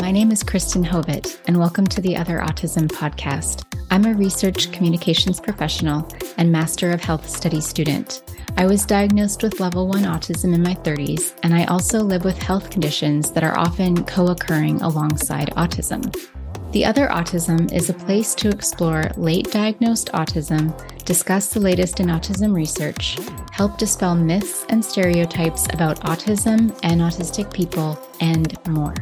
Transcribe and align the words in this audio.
My 0.00 0.10
name 0.10 0.30
is 0.30 0.42
Kristen 0.42 0.84
Hovet, 0.84 1.38
and 1.46 1.58
welcome 1.58 1.86
to 1.88 2.00
the 2.00 2.16
Other 2.16 2.38
Autism 2.38 2.88
podcast. 2.88 3.64
I'm 3.90 4.06
a 4.06 4.14
research 4.14 4.72
communications 4.72 5.40
professional 5.40 6.10
and 6.38 6.50
Master 6.50 6.90
of 6.90 7.02
Health 7.02 7.28
Studies 7.28 7.66
student. 7.66 8.22
I 8.56 8.66
was 8.66 8.86
diagnosed 8.86 9.42
with 9.42 9.60
level 9.60 9.86
1 9.88 10.04
autism 10.04 10.54
in 10.54 10.62
my 10.62 10.74
30s, 10.74 11.34
and 11.42 11.54
I 11.54 11.64
also 11.64 12.00
live 12.00 12.24
with 12.24 12.40
health 12.40 12.70
conditions 12.70 13.30
that 13.32 13.44
are 13.44 13.58
often 13.58 14.04
co 14.04 14.28
occurring 14.28 14.80
alongside 14.80 15.50
autism. 15.50 16.33
The 16.74 16.84
Other 16.84 17.06
Autism 17.06 17.72
is 17.72 17.88
a 17.88 17.94
place 17.94 18.34
to 18.34 18.48
explore 18.48 19.08
late 19.16 19.52
diagnosed 19.52 20.10
autism, 20.12 20.74
discuss 21.04 21.50
the 21.50 21.60
latest 21.60 22.00
in 22.00 22.08
autism 22.08 22.52
research, 22.52 23.16
help 23.52 23.78
dispel 23.78 24.16
myths 24.16 24.66
and 24.70 24.84
stereotypes 24.84 25.68
about 25.72 26.00
autism 26.00 26.76
and 26.82 27.00
autistic 27.00 27.54
people, 27.54 27.96
and 28.18 28.58
more. 28.66 28.96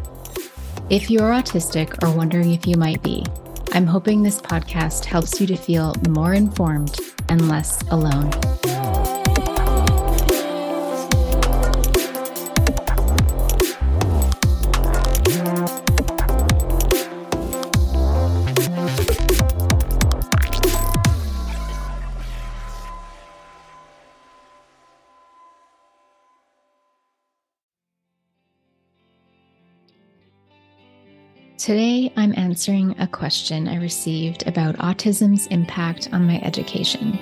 If 0.90 1.10
you're 1.10 1.30
autistic 1.30 2.02
or 2.02 2.14
wondering 2.14 2.52
if 2.52 2.66
you 2.66 2.76
might 2.76 3.02
be, 3.02 3.24
I'm 3.72 3.86
hoping 3.86 4.22
this 4.22 4.38
podcast 4.38 5.06
helps 5.06 5.40
you 5.40 5.46
to 5.46 5.56
feel 5.56 5.94
more 6.10 6.34
informed 6.34 7.00
and 7.30 7.48
less 7.48 7.80
alone. 7.90 8.30
Today, 31.62 32.12
I'm 32.16 32.34
answering 32.36 32.96
a 32.98 33.06
question 33.06 33.68
I 33.68 33.76
received 33.76 34.48
about 34.48 34.78
autism's 34.78 35.46
impact 35.46 36.08
on 36.12 36.26
my 36.26 36.40
education. 36.40 37.16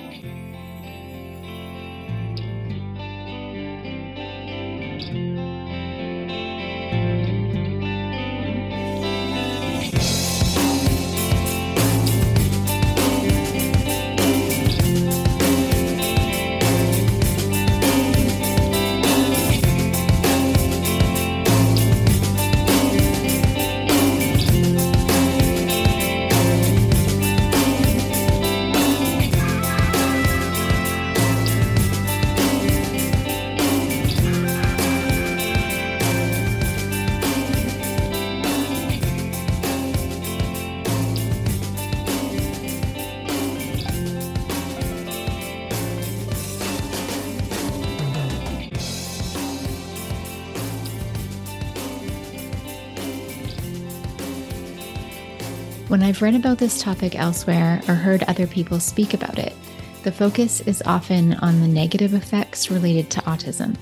Read 56.21 56.35
about 56.35 56.59
this 56.59 56.79
topic 56.79 57.15
elsewhere 57.15 57.81
or 57.87 57.95
heard 57.95 58.21
other 58.27 58.45
people 58.45 58.79
speak 58.79 59.15
about 59.15 59.39
it, 59.39 59.55
the 60.03 60.11
focus 60.11 60.61
is 60.61 60.83
often 60.85 61.33
on 61.33 61.61
the 61.61 61.67
negative 61.67 62.13
effects 62.13 62.69
related 62.69 63.09
to 63.09 63.21
autism. 63.21 63.75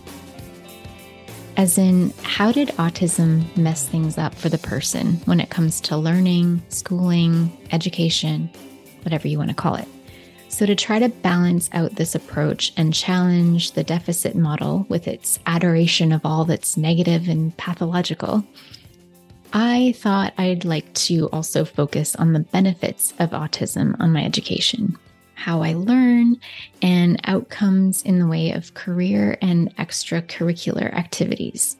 As 1.57 1.77
in, 1.77 2.13
how 2.23 2.53
did 2.53 2.69
autism 2.69 3.43
mess 3.57 3.89
things 3.89 4.17
up 4.17 4.33
for 4.33 4.47
the 4.47 4.57
person 4.57 5.15
when 5.25 5.41
it 5.41 5.49
comes 5.49 5.81
to 5.81 5.97
learning, 5.97 6.61
schooling, 6.69 7.51
education, 7.73 8.49
whatever 9.01 9.27
you 9.27 9.37
want 9.37 9.49
to 9.49 9.55
call 9.55 9.75
it? 9.75 9.87
So, 10.47 10.65
to 10.65 10.75
try 10.75 10.97
to 10.97 11.09
balance 11.09 11.69
out 11.73 11.95
this 11.95 12.15
approach 12.15 12.71
and 12.77 12.93
challenge 12.93 13.73
the 13.73 13.83
deficit 13.83 14.33
model 14.33 14.85
with 14.87 15.09
its 15.09 15.39
adoration 15.45 16.13
of 16.13 16.21
all 16.25 16.45
that's 16.45 16.77
negative 16.77 17.27
and 17.27 17.55
pathological, 17.57 18.45
I 19.53 19.93
thought 19.97 20.33
I'd 20.37 20.63
like 20.63 20.93
to 20.93 21.27
also 21.29 21.65
focus 21.65 22.15
on 22.15 22.33
the 22.33 22.39
benefits 22.39 23.13
of 23.17 23.31
autism 23.31 23.99
on 23.99 24.13
my 24.13 24.23
education, 24.23 24.95
how 25.33 25.63
I 25.63 25.73
learn, 25.73 26.37
and 26.83 27.19
outcomes 27.23 28.03
in 28.03 28.19
the 28.19 28.27
way 28.27 28.51
of 28.51 28.75
career 28.75 29.37
and 29.41 29.75
extracurricular 29.77 30.93
activities. 30.93 31.77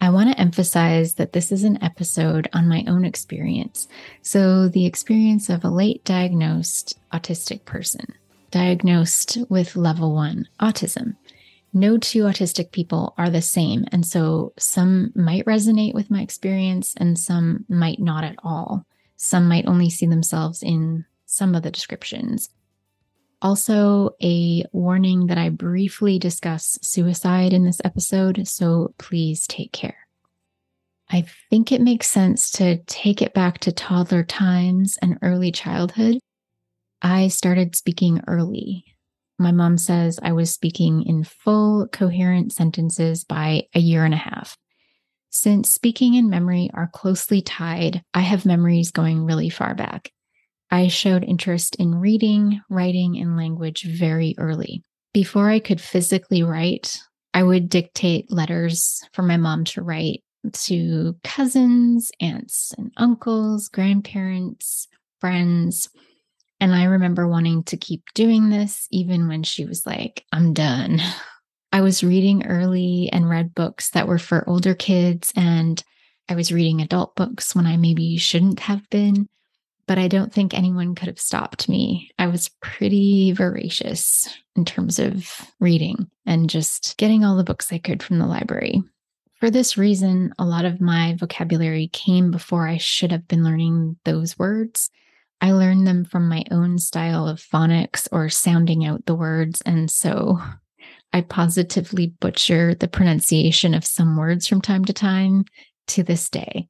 I 0.00 0.10
want 0.10 0.32
to 0.32 0.40
emphasize 0.40 1.14
that 1.14 1.32
this 1.32 1.52
is 1.52 1.62
an 1.62 1.80
episode 1.84 2.48
on 2.52 2.68
my 2.68 2.82
own 2.88 3.04
experience. 3.04 3.86
So, 4.22 4.66
the 4.66 4.84
experience 4.84 5.48
of 5.48 5.64
a 5.64 5.70
late 5.70 6.04
diagnosed 6.04 6.98
autistic 7.12 7.64
person, 7.64 8.06
diagnosed 8.50 9.38
with 9.48 9.76
level 9.76 10.12
one 10.12 10.48
autism 10.58 11.14
no 11.72 11.96
two 11.96 12.24
autistic 12.24 12.72
people 12.72 13.14
are 13.16 13.30
the 13.30 13.42
same. 13.42 13.84
And 13.92 14.06
so 14.06 14.52
some 14.58 15.12
might 15.14 15.44
resonate 15.46 15.94
with 15.94 16.10
my 16.10 16.20
experience 16.20 16.94
and 16.96 17.18
some 17.18 17.64
might 17.68 17.98
not 17.98 18.24
at 18.24 18.36
all. 18.42 18.86
Some 19.16 19.48
might 19.48 19.66
only 19.66 19.88
see 19.88 20.06
themselves 20.06 20.62
in 20.62 21.04
some 21.26 21.54
of 21.54 21.62
the 21.62 21.70
descriptions. 21.70 22.50
Also, 23.40 24.10
a 24.22 24.64
warning 24.72 25.26
that 25.26 25.38
I 25.38 25.48
briefly 25.48 26.18
discuss 26.18 26.78
suicide 26.80 27.52
in 27.52 27.64
this 27.64 27.80
episode, 27.84 28.46
so 28.46 28.94
please 28.98 29.46
take 29.46 29.72
care. 29.72 29.96
I 31.10 31.26
think 31.50 31.72
it 31.72 31.80
makes 31.80 32.08
sense 32.08 32.50
to 32.52 32.78
take 32.84 33.20
it 33.20 33.34
back 33.34 33.58
to 33.60 33.72
toddler 33.72 34.22
times 34.22 34.96
and 35.02 35.18
early 35.22 35.50
childhood. 35.50 36.18
I 37.02 37.28
started 37.28 37.74
speaking 37.74 38.22
early 38.28 38.91
my 39.42 39.52
mom 39.52 39.76
says 39.76 40.18
I 40.22 40.32
was 40.32 40.52
speaking 40.52 41.02
in 41.02 41.24
full, 41.24 41.88
coherent 41.88 42.52
sentences 42.52 43.24
by 43.24 43.64
a 43.74 43.80
year 43.80 44.04
and 44.04 44.14
a 44.14 44.18
half. 44.18 44.56
Since 45.30 45.70
speaking 45.70 46.16
and 46.16 46.28
memory 46.28 46.70
are 46.74 46.90
closely 46.92 47.42
tied, 47.42 48.02
I 48.14 48.20
have 48.20 48.46
memories 48.46 48.90
going 48.90 49.24
really 49.24 49.48
far 49.48 49.74
back. 49.74 50.10
I 50.70 50.88
showed 50.88 51.24
interest 51.24 51.74
in 51.76 51.94
reading, 51.94 52.60
writing, 52.70 53.18
and 53.18 53.36
language 53.36 53.82
very 53.82 54.34
early. 54.38 54.82
Before 55.12 55.50
I 55.50 55.58
could 55.58 55.80
physically 55.80 56.42
write, 56.42 56.98
I 57.34 57.42
would 57.42 57.68
dictate 57.68 58.32
letters 58.32 59.02
for 59.12 59.22
my 59.22 59.36
mom 59.36 59.64
to 59.66 59.82
write 59.82 60.22
to 60.52 61.16
cousins, 61.24 62.10
aunts, 62.20 62.72
and 62.76 62.90
uncles, 62.96 63.68
grandparents, 63.68 64.88
friends. 65.20 65.88
And 66.62 66.76
I 66.76 66.84
remember 66.84 67.26
wanting 67.26 67.64
to 67.64 67.76
keep 67.76 68.04
doing 68.14 68.48
this 68.48 68.86
even 68.92 69.26
when 69.26 69.42
she 69.42 69.64
was 69.64 69.84
like, 69.84 70.24
I'm 70.30 70.52
done. 70.52 71.00
I 71.72 71.80
was 71.80 72.04
reading 72.04 72.46
early 72.46 73.08
and 73.12 73.28
read 73.28 73.52
books 73.52 73.90
that 73.90 74.06
were 74.06 74.20
for 74.20 74.48
older 74.48 74.72
kids, 74.72 75.32
and 75.34 75.82
I 76.28 76.36
was 76.36 76.52
reading 76.52 76.80
adult 76.80 77.16
books 77.16 77.56
when 77.56 77.66
I 77.66 77.76
maybe 77.76 78.16
shouldn't 78.16 78.60
have 78.60 78.88
been. 78.90 79.26
But 79.88 79.98
I 79.98 80.06
don't 80.06 80.32
think 80.32 80.54
anyone 80.54 80.94
could 80.94 81.08
have 81.08 81.18
stopped 81.18 81.68
me. 81.68 82.12
I 82.16 82.28
was 82.28 82.52
pretty 82.60 83.32
voracious 83.32 84.28
in 84.54 84.64
terms 84.64 85.00
of 85.00 85.28
reading 85.58 86.08
and 86.26 86.48
just 86.48 86.96
getting 86.96 87.24
all 87.24 87.36
the 87.36 87.42
books 87.42 87.72
I 87.72 87.78
could 87.78 88.04
from 88.04 88.20
the 88.20 88.26
library. 88.26 88.84
For 89.40 89.50
this 89.50 89.76
reason, 89.76 90.32
a 90.38 90.44
lot 90.44 90.64
of 90.64 90.80
my 90.80 91.16
vocabulary 91.18 91.88
came 91.88 92.30
before 92.30 92.68
I 92.68 92.76
should 92.76 93.10
have 93.10 93.26
been 93.26 93.42
learning 93.42 93.96
those 94.04 94.38
words. 94.38 94.90
I 95.42 95.50
learned 95.50 95.88
them 95.88 96.04
from 96.04 96.28
my 96.28 96.44
own 96.52 96.78
style 96.78 97.26
of 97.26 97.40
phonics 97.40 98.06
or 98.12 98.28
sounding 98.28 98.86
out 98.86 99.06
the 99.06 99.16
words. 99.16 99.60
And 99.62 99.90
so 99.90 100.40
I 101.12 101.22
positively 101.22 102.14
butcher 102.20 102.76
the 102.76 102.86
pronunciation 102.86 103.74
of 103.74 103.84
some 103.84 104.16
words 104.16 104.46
from 104.46 104.60
time 104.60 104.84
to 104.84 104.92
time 104.92 105.44
to 105.88 106.04
this 106.04 106.28
day. 106.30 106.68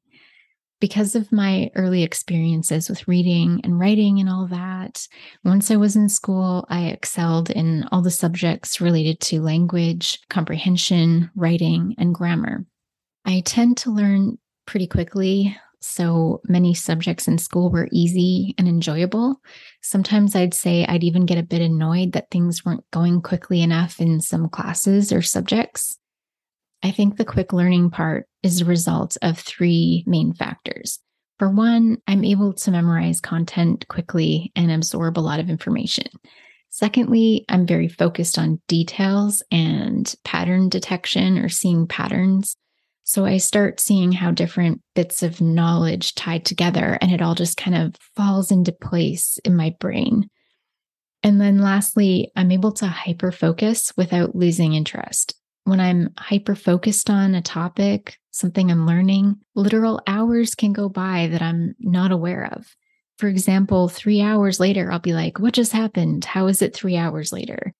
Because 0.81 1.15
of 1.15 1.31
my 1.31 1.69
early 1.75 2.01
experiences 2.01 2.89
with 2.89 3.07
reading 3.07 3.61
and 3.63 3.79
writing 3.79 4.19
and 4.19 4.27
all 4.27 4.47
that, 4.47 5.07
once 5.45 5.69
I 5.69 5.75
was 5.75 5.95
in 5.95 6.09
school, 6.09 6.65
I 6.67 6.87
excelled 6.87 7.51
in 7.51 7.87
all 7.91 8.01
the 8.01 8.11
subjects 8.11 8.81
related 8.81 9.19
to 9.21 9.41
language, 9.41 10.19
comprehension, 10.29 11.29
writing, 11.35 11.95
and 11.99 12.13
grammar. 12.13 12.65
I 13.23 13.43
tend 13.45 13.77
to 13.77 13.91
learn 13.91 14.39
pretty 14.65 14.87
quickly 14.87 15.55
So 15.83 16.39
many 16.47 16.73
subjects 16.73 17.27
in 17.27 17.37
school 17.37 17.69
were 17.69 17.89
easy 17.91 18.55
and 18.57 18.69
enjoyable. 18.69 19.41
Sometimes 19.81 20.33
I'd 20.33 20.53
say 20.53 20.85
I'd 20.85 21.03
even 21.03 21.25
get 21.25 21.37
a 21.37 21.43
bit 21.43 21.61
annoyed 21.61 22.13
that 22.13 22.31
things 22.31 22.63
weren't 22.63 22.89
going 22.91 23.21
quickly 23.21 23.61
enough 23.61 23.99
in 23.99 24.21
some 24.21 24.47
classes 24.47 25.11
or 25.11 25.21
subjects. 25.21 25.97
I 26.83 26.91
think 26.91 27.17
the 27.17 27.25
quick 27.25 27.51
learning 27.51 27.89
part 27.89 28.27
is 28.43 28.61
a 28.61 28.65
result 28.65 29.17
of 29.21 29.37
three 29.37 30.05
main 30.07 30.33
factors. 30.33 30.99
For 31.37 31.49
one, 31.49 31.97
I'm 32.07 32.23
able 32.23 32.53
to 32.53 32.71
memorize 32.71 33.19
content 33.19 33.85
quickly 33.89 34.53
and 34.55 34.71
absorb 34.71 35.19
a 35.19 35.19
lot 35.19 35.41
of 35.41 35.49
information. 35.49 36.07
Secondly, 36.69 37.43
I'm 37.49 37.67
very 37.67 37.89
focused 37.89 38.39
on 38.39 38.61
details 38.69 39.43
and 39.51 40.15
pattern 40.23 40.69
detection 40.69 41.39
or 41.39 41.49
seeing 41.49 41.87
patterns. 41.87 42.55
So 43.03 43.25
I 43.25 43.37
start 43.37 43.79
seeing 43.79 44.13
how 44.13 44.31
different 44.31 44.81
bits 44.95 45.23
of 45.23 45.41
knowledge 45.41 46.15
tied 46.15 46.45
together 46.45 46.97
and 47.01 47.11
it 47.11 47.21
all 47.21 47.35
just 47.35 47.57
kind 47.57 47.75
of 47.75 47.95
falls 48.15 48.51
into 48.51 48.71
place 48.71 49.37
in 49.43 49.55
my 49.55 49.75
brain. 49.79 50.29
And 51.21 51.39
then 51.39 51.59
lastly, 51.59 52.31
I'm 52.35 52.51
able 52.51 52.71
to 52.73 52.87
hyper 52.87 53.31
focus 53.31 53.91
without 53.97 54.35
losing 54.35 54.73
interest. 54.73 55.35
When 55.65 55.79
I'm 55.79 56.09
hyper 56.17 56.55
focused 56.55 57.09
on 57.09 57.35
a 57.35 57.41
topic, 57.41 58.17
something 58.31 58.69
I'm 58.69 58.85
learning, 58.85 59.37
literal 59.55 60.01
hours 60.07 60.55
can 60.55 60.73
go 60.73 60.89
by 60.89 61.27
that 61.27 61.41
I'm 61.41 61.75
not 61.79 62.11
aware 62.11 62.51
of. 62.53 62.75
For 63.17 63.27
example, 63.27 63.87
three 63.87 64.21
hours 64.21 64.59
later, 64.59 64.91
I'll 64.91 64.99
be 64.99 65.13
like, 65.13 65.39
what 65.39 65.53
just 65.53 65.71
happened? 65.71 66.25
How 66.25 66.47
is 66.47 66.61
it 66.61 66.75
three 66.75 66.97
hours 66.97 67.31
later? 67.31 67.73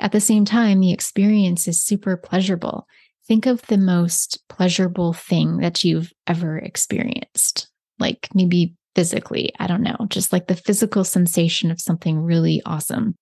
At 0.00 0.12
the 0.12 0.20
same 0.20 0.44
time, 0.44 0.80
the 0.80 0.92
experience 0.92 1.68
is 1.68 1.84
super 1.84 2.16
pleasurable. 2.16 2.86
Think 3.28 3.44
of 3.44 3.60
the 3.66 3.76
most 3.76 4.42
pleasurable 4.48 5.12
thing 5.12 5.58
that 5.58 5.84
you've 5.84 6.12
ever 6.26 6.56
experienced, 6.56 7.68
like 7.98 8.28
maybe 8.34 8.74
physically, 8.94 9.52
I 9.58 9.66
don't 9.66 9.82
know, 9.82 10.06
just 10.08 10.32
like 10.32 10.46
the 10.46 10.56
physical 10.56 11.04
sensation 11.04 11.70
of 11.70 11.80
something 11.80 12.18
really 12.18 12.62
awesome. 12.64 13.14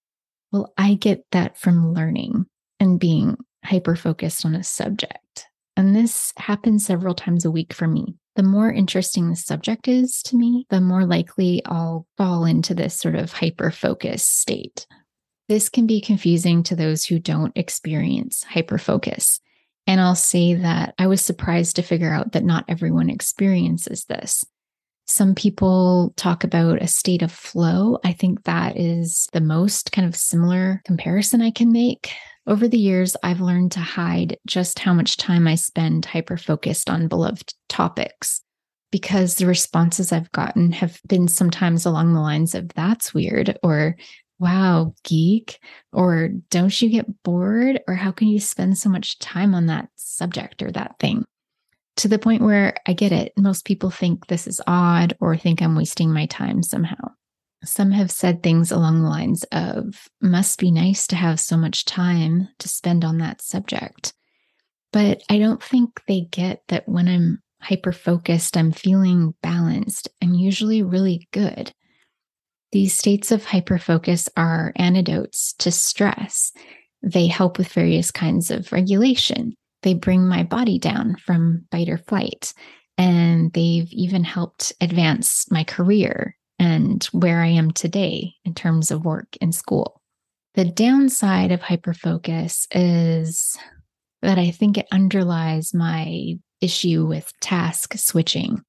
Well, 0.53 0.73
I 0.79 0.95
get 0.95 1.25
that 1.33 1.59
from 1.59 1.93
learning 1.93 2.47
and 2.79 3.01
being 3.01 3.37
hyper 3.65 3.97
focused 3.97 4.47
on 4.47 4.55
a 4.55 4.63
subject. 4.63 5.47
And 5.77 5.95
this 5.95 6.33
happens 6.39 6.87
several 6.87 7.15
times 7.15 7.45
a 7.45 7.51
week 7.51 7.75
for 7.75 7.89
me. 7.89 8.15
The 8.37 8.43
more 8.43 8.73
interesting 8.73 9.29
the 9.29 9.37
subject 9.37 9.89
is 9.89 10.23
to 10.23 10.37
me, 10.37 10.67
the 10.71 10.81
more 10.81 11.05
likely 11.05 11.63
I'll 11.67 12.07
fall 12.17 12.45
into 12.45 12.75
this 12.75 12.99
sort 12.99 13.17
of 13.17 13.33
hyper 13.33 13.71
focus 13.71 14.25
state. 14.25 14.87
This 15.49 15.69
can 15.69 15.87
be 15.87 16.01
confusing 16.01 16.63
to 16.65 16.77
those 16.77 17.05
who 17.05 17.19
don't 17.19 17.57
experience 17.57 18.45
hyper 18.45 18.79
focus. 18.79 19.41
And 19.87 20.01
I'll 20.01 20.17
say 20.17 20.55
that 20.55 20.95
I 20.99 21.07
was 21.07 21.25
surprised 21.25 21.77
to 21.77 21.83
figure 21.83 22.13
out 22.13 22.33
that 22.33 22.45
not 22.45 22.65
everyone 22.69 23.09
experiences 23.09 24.05
this. 24.05 24.45
Some 25.07 25.37
people 25.37 26.13
talk 26.17 26.43
about 26.43 26.83
a 26.83 26.89
state 26.89 27.23
of 27.23 27.31
flow. 27.31 27.99
I 28.05 28.13
think 28.13 28.43
that 28.43 28.77
is 28.77 29.29
the 29.33 29.41
most 29.41 29.93
kind 29.93 30.07
of 30.07 30.17
similar 30.17 30.83
comparison 30.85 31.41
I 31.41 31.53
can 31.53 31.71
make. 31.71 32.11
Over 32.49 32.67
the 32.67 32.79
years, 32.79 33.17
I've 33.23 33.41
learned 33.41 33.73
to 33.73 33.81
hide 33.81 34.37
just 34.47 34.81
how 34.81 34.93
much 34.93 35.17
time 35.17 35.47
I 35.47 35.55
spend 35.55 36.07
hyper 36.07 36.37
focused 36.37 36.91
on 36.91 37.09
beloved 37.09 37.55
topics 37.69 38.43
because 38.91 39.35
the 39.35 39.47
responses 39.47 40.13
I've 40.13 40.31
gotten 40.33 40.73
have 40.73 41.01
been 41.07 41.29
sometimes 41.29 41.87
along 41.87 42.15
the 42.15 42.21
lines 42.21 42.55
of 42.55 42.69
that's 42.71 43.13
weird 43.13 43.59
or 43.63 43.97
wow, 44.39 44.95
geek, 45.05 45.59
or 45.93 46.29
don't 46.51 46.83
you 46.83 46.89
get 46.89 47.23
bored, 47.23 47.81
or 47.89 47.95
how 47.95 48.13
can 48.13 48.29
you 48.29 48.41
spend 48.41 48.79
so 48.79 48.89
much 48.89 49.19
time 49.19 49.55
on 49.55 49.67
that 49.67 49.89
subject 49.97 50.63
or 50.63 50.71
that 50.73 50.99
thing? 50.99 51.25
To 51.97 52.09
the 52.09 52.19
point 52.19 52.43
where 52.43 52.75
I 52.87 52.93
get 52.93 53.13
it. 53.13 53.33
Most 53.39 53.65
people 53.65 53.91
think 53.91 54.27
this 54.27 54.47
is 54.47 54.61
odd 54.67 55.17
or 55.21 55.37
think 55.37 55.63
I'm 55.63 55.75
wasting 55.75 56.13
my 56.13 56.27
time 56.27 56.63
somehow. 56.63 57.13
Some 57.65 57.91
have 57.91 58.11
said 58.11 58.43
things 58.43 58.71
along 58.71 59.03
the 59.03 59.09
lines 59.09 59.45
of, 59.53 60.09
must 60.21 60.59
be 60.59 60.71
nice 60.71 61.07
to 61.09 61.17
have 61.17 61.41
so 61.41 61.57
much 61.57 61.87
time 61.87 62.49
to 62.59 62.69
spend 62.69 63.05
on 63.05 63.19
that 63.19 63.41
subject. 63.41 64.13
But 64.93 65.23
I 65.31 65.39
don't 65.39 65.63
think 65.63 66.03
they 66.07 66.23
get 66.31 66.63
that 66.69 66.89
when 66.89 67.09
I'm 67.09 67.43
hyper 67.61 67.93
focused, 67.93 68.57
I'm 68.57 68.73
feeling 68.73 69.35
balanced 69.43 70.09
and 70.21 70.39
usually 70.39 70.83
really 70.83 71.29
good. 71.33 71.73
These 72.77 72.95
states 72.95 73.33
of 73.33 73.43
hyperfocus 73.43 74.29
are 74.37 74.75
antidotes 74.77 75.55
to 75.61 75.71
stress. 75.71 76.53
They 77.01 77.27
help 77.27 77.57
with 77.57 77.73
various 77.73 78.11
kinds 78.11 78.51
of 78.51 78.71
regulation. 78.71 79.55
They 79.83 79.95
bring 79.95 80.29
my 80.29 80.43
body 80.43 80.79
down 80.79 81.17
from 81.17 81.65
fight 81.73 81.89
or 81.89 81.97
flight. 81.97 82.53
And 82.99 83.51
they've 83.55 83.91
even 83.91 84.25
helped 84.25 84.75
advance 84.83 85.51
my 85.51 85.65
career 85.65 86.37
and 86.59 87.03
where 87.13 87.41
I 87.41 87.47
am 87.47 87.71
today 87.71 88.35
in 88.45 88.53
terms 88.53 88.91
of 88.91 89.07
work 89.07 89.39
and 89.41 89.55
school. 89.55 90.03
The 90.53 90.67
downside 90.67 91.53
of 91.53 91.61
hyperfocus 91.61 92.67
is 92.73 93.57
that 94.21 94.39
I 94.39 94.51
think 94.51 94.77
it 94.77 94.87
underlies 94.93 95.73
my 95.73 96.35
issue 96.61 97.07
with 97.07 97.33
task 97.41 97.95
switching. 97.97 98.61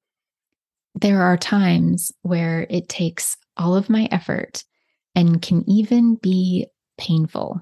There 0.94 1.20
are 1.20 1.36
times 1.36 2.10
where 2.22 2.66
it 2.70 2.88
takes 2.88 3.36
all 3.58 3.74
of 3.74 3.90
my 3.90 4.08
effort 4.10 4.64
and 5.14 5.42
can 5.42 5.68
even 5.68 6.14
be 6.16 6.68
painful 6.96 7.60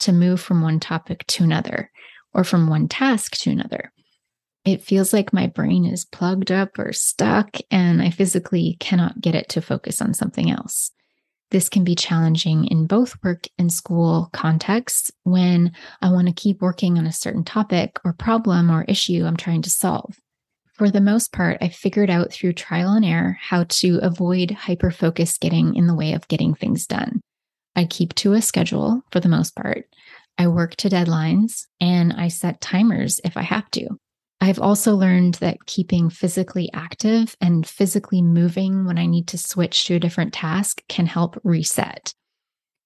to 0.00 0.12
move 0.12 0.40
from 0.40 0.62
one 0.62 0.80
topic 0.80 1.26
to 1.26 1.44
another 1.44 1.90
or 2.34 2.44
from 2.44 2.68
one 2.68 2.88
task 2.88 3.36
to 3.36 3.50
another 3.50 3.92
it 4.66 4.82
feels 4.82 5.12
like 5.12 5.32
my 5.32 5.46
brain 5.46 5.86
is 5.86 6.04
plugged 6.04 6.50
up 6.50 6.76
or 6.76 6.92
stuck, 6.92 7.56
and 7.70 8.02
I 8.02 8.10
physically 8.10 8.76
cannot 8.80 9.20
get 9.20 9.36
it 9.36 9.48
to 9.50 9.62
focus 9.62 10.02
on 10.02 10.12
something 10.12 10.50
else. 10.50 10.90
This 11.52 11.68
can 11.68 11.84
be 11.84 11.94
challenging 11.94 12.66
in 12.66 12.88
both 12.88 13.16
work 13.22 13.46
and 13.56 13.72
school 13.72 14.28
contexts 14.32 15.12
when 15.22 15.70
I 16.02 16.10
want 16.10 16.26
to 16.26 16.34
keep 16.34 16.60
working 16.60 16.98
on 16.98 17.06
a 17.06 17.12
certain 17.12 17.44
topic 17.44 18.00
or 18.04 18.12
problem 18.12 18.68
or 18.68 18.82
issue 18.88 19.24
I'm 19.24 19.36
trying 19.36 19.62
to 19.62 19.70
solve. 19.70 20.18
For 20.76 20.90
the 20.90 21.00
most 21.00 21.32
part, 21.32 21.56
I 21.62 21.70
figured 21.70 22.10
out 22.10 22.30
through 22.30 22.52
trial 22.52 22.92
and 22.92 23.04
error 23.04 23.38
how 23.40 23.64
to 23.64 23.98
avoid 24.02 24.50
hyper 24.50 24.90
focus 24.90 25.38
getting 25.38 25.74
in 25.74 25.86
the 25.86 25.94
way 25.94 26.12
of 26.12 26.28
getting 26.28 26.54
things 26.54 26.86
done. 26.86 27.22
I 27.74 27.86
keep 27.86 28.14
to 28.16 28.34
a 28.34 28.42
schedule 28.42 29.00
for 29.10 29.20
the 29.20 29.28
most 29.30 29.56
part. 29.56 29.86
I 30.36 30.48
work 30.48 30.76
to 30.76 30.90
deadlines 30.90 31.62
and 31.80 32.12
I 32.12 32.28
set 32.28 32.60
timers 32.60 33.22
if 33.24 33.38
I 33.38 33.42
have 33.42 33.70
to. 33.70 33.88
I've 34.42 34.58
also 34.58 34.94
learned 34.94 35.36
that 35.36 35.64
keeping 35.64 36.10
physically 36.10 36.68
active 36.74 37.34
and 37.40 37.66
physically 37.66 38.20
moving 38.20 38.84
when 38.84 38.98
I 38.98 39.06
need 39.06 39.28
to 39.28 39.38
switch 39.38 39.86
to 39.86 39.94
a 39.94 39.98
different 40.00 40.34
task 40.34 40.82
can 40.90 41.06
help 41.06 41.40
reset. 41.42 42.12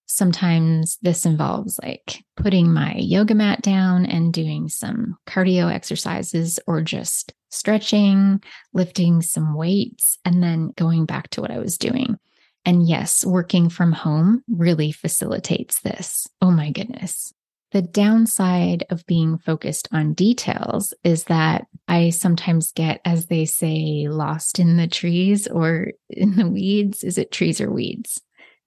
Sometimes 0.06 0.96
this 1.02 1.26
involves 1.26 1.80
like 1.82 2.22
putting 2.36 2.72
my 2.72 2.94
yoga 2.94 3.34
mat 3.34 3.62
down 3.62 4.06
and 4.06 4.32
doing 4.32 4.68
some 4.68 5.16
cardio 5.26 5.72
exercises 5.72 6.60
or 6.68 6.82
just 6.82 7.32
stretching, 7.50 8.42
lifting 8.72 9.22
some 9.22 9.54
weights, 9.54 10.18
and 10.24 10.42
then 10.42 10.72
going 10.76 11.04
back 11.04 11.28
to 11.30 11.40
what 11.40 11.50
I 11.50 11.58
was 11.58 11.78
doing. 11.78 12.18
And 12.64 12.86
yes, 12.86 13.24
working 13.24 13.68
from 13.68 13.92
home 13.92 14.42
really 14.48 14.92
facilitates 14.92 15.80
this. 15.80 16.26
Oh 16.40 16.50
my 16.50 16.70
goodness. 16.70 17.32
The 17.72 17.82
downside 17.82 18.84
of 18.90 19.06
being 19.06 19.38
focused 19.38 19.88
on 19.92 20.14
details 20.14 20.92
is 21.04 21.24
that 21.24 21.66
I 21.86 22.10
sometimes 22.10 22.72
get, 22.72 23.00
as 23.04 23.26
they 23.26 23.44
say, 23.44 24.08
lost 24.08 24.58
in 24.58 24.76
the 24.76 24.88
trees 24.88 25.46
or 25.46 25.92
in 26.08 26.34
the 26.36 26.48
weeds. 26.48 27.04
Is 27.04 27.16
it 27.16 27.30
trees 27.30 27.60
or 27.60 27.70
weeds? 27.70 28.20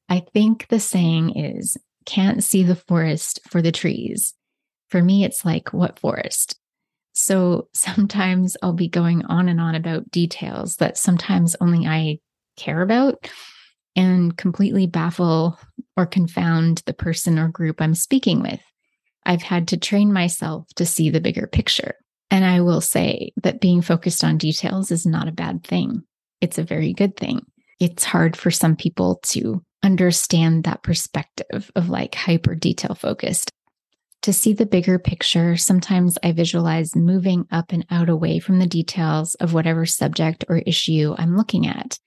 I 0.07 0.23
think 0.33 0.67
the 0.67 0.79
saying 0.79 1.37
is 1.37 1.77
can't 2.05 2.43
see 2.43 2.63
the 2.63 2.75
forest 2.75 3.41
for 3.49 3.61
the 3.61 3.71
trees. 3.71 4.33
For 4.89 5.01
me, 5.01 5.23
it's 5.25 5.43
like, 5.43 5.73
what 5.73 5.99
forest? 5.99 6.57
So 7.13 7.69
sometimes 7.73 8.57
I'll 8.61 8.73
be 8.73 8.89
going 8.89 9.23
on 9.25 9.47
and 9.47 9.61
on 9.61 9.75
about 9.75 10.09
details 10.11 10.77
that 10.77 10.97
sometimes 10.97 11.55
only 11.61 11.85
I 11.87 12.19
care 12.57 12.81
about 12.81 13.29
and 13.95 14.35
completely 14.35 14.87
baffle 14.87 15.59
or 15.95 16.05
confound 16.05 16.81
the 16.85 16.93
person 16.93 17.37
or 17.37 17.47
group 17.47 17.81
I'm 17.81 17.95
speaking 17.95 18.41
with. 18.41 18.59
I've 19.25 19.43
had 19.43 19.67
to 19.69 19.77
train 19.77 20.11
myself 20.11 20.67
to 20.75 20.85
see 20.85 21.09
the 21.09 21.21
bigger 21.21 21.47
picture. 21.47 21.95
And 22.31 22.43
I 22.43 22.61
will 22.61 22.81
say 22.81 23.31
that 23.43 23.61
being 23.61 23.81
focused 23.81 24.23
on 24.23 24.37
details 24.37 24.91
is 24.91 25.05
not 25.05 25.27
a 25.27 25.31
bad 25.33 25.63
thing. 25.63 26.01
It's 26.41 26.57
a 26.57 26.63
very 26.63 26.93
good 26.93 27.15
thing. 27.15 27.45
It's 27.79 28.03
hard 28.03 28.35
for 28.35 28.49
some 28.49 28.75
people 28.75 29.19
to 29.27 29.63
understand 29.83 30.63
that 30.63 30.81
perspective 30.81 31.71
of 31.75 31.89
like 31.89 32.15
hyper 32.15 32.55
detail 32.55 32.95
focused. 32.95 33.51
To 34.23 34.31
see 34.31 34.53
the 34.53 34.65
bigger 34.65 34.99
picture, 34.99 35.57
sometimes 35.57 36.17
I 36.23 36.31
visualize 36.31 36.95
moving 36.95 37.45
up 37.51 37.73
and 37.73 37.85
out 37.91 38.07
away 38.07 38.39
from 38.39 38.59
the 38.59 38.65
details 38.65 39.35
of 39.35 39.53
whatever 39.53 39.85
subject 39.85 40.45
or 40.47 40.59
issue 40.59 41.13
I'm 41.17 41.35
looking 41.35 41.67
at. 41.67 41.99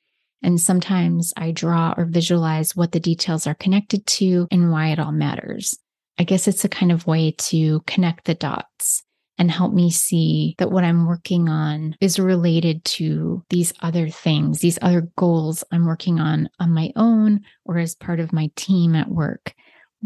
And 0.42 0.58
sometimes 0.58 1.34
I 1.36 1.52
draw 1.52 1.92
or 1.94 2.06
visualize 2.06 2.74
what 2.74 2.92
the 2.92 3.00
details 3.00 3.46
are 3.46 3.54
connected 3.54 4.06
to 4.06 4.48
and 4.50 4.72
why 4.72 4.88
it 4.88 4.98
all 4.98 5.12
matters. 5.12 5.78
I 6.18 6.24
guess 6.24 6.48
it's 6.48 6.64
a 6.64 6.70
kind 6.70 6.90
of 6.90 7.06
way 7.06 7.32
to 7.32 7.80
connect 7.80 8.24
the 8.24 8.34
dots 8.34 9.02
and 9.36 9.50
help 9.50 9.74
me 9.74 9.90
see 9.90 10.54
that 10.56 10.70
what 10.70 10.84
I'm 10.84 11.06
working 11.06 11.50
on 11.50 11.96
is 12.00 12.18
related 12.18 12.82
to 12.86 13.44
these 13.50 13.74
other 13.80 14.08
things, 14.08 14.60
these 14.60 14.78
other 14.80 15.10
goals 15.18 15.64
I'm 15.70 15.84
working 15.84 16.18
on 16.18 16.48
on 16.58 16.72
my 16.72 16.92
own 16.96 17.40
or 17.66 17.76
as 17.76 17.94
part 17.94 18.20
of 18.20 18.32
my 18.32 18.50
team 18.56 18.94
at 18.94 19.10
work. 19.10 19.52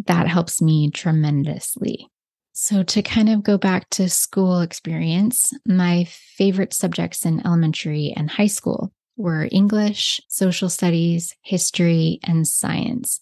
That 0.07 0.29
helps 0.29 0.63
me 0.63 0.91
tremendously. 0.91 2.09
So, 2.53 2.83
to 2.83 3.03
kind 3.03 3.29
of 3.29 3.43
go 3.43 3.57
back 3.57 3.89
to 3.91 4.09
school 4.09 4.61
experience, 4.61 5.53
my 5.65 6.05
favorite 6.05 6.75
subjects 6.75 7.25
in 7.25 7.45
elementary 7.47 8.13
and 8.17 8.31
high 8.31 8.49
school 8.49 8.93
were 9.17 9.49
English, 9.53 10.21
social 10.29 10.69
studies, 10.69 11.35
history, 11.43 12.19
and 12.25 12.47
science, 12.47 13.21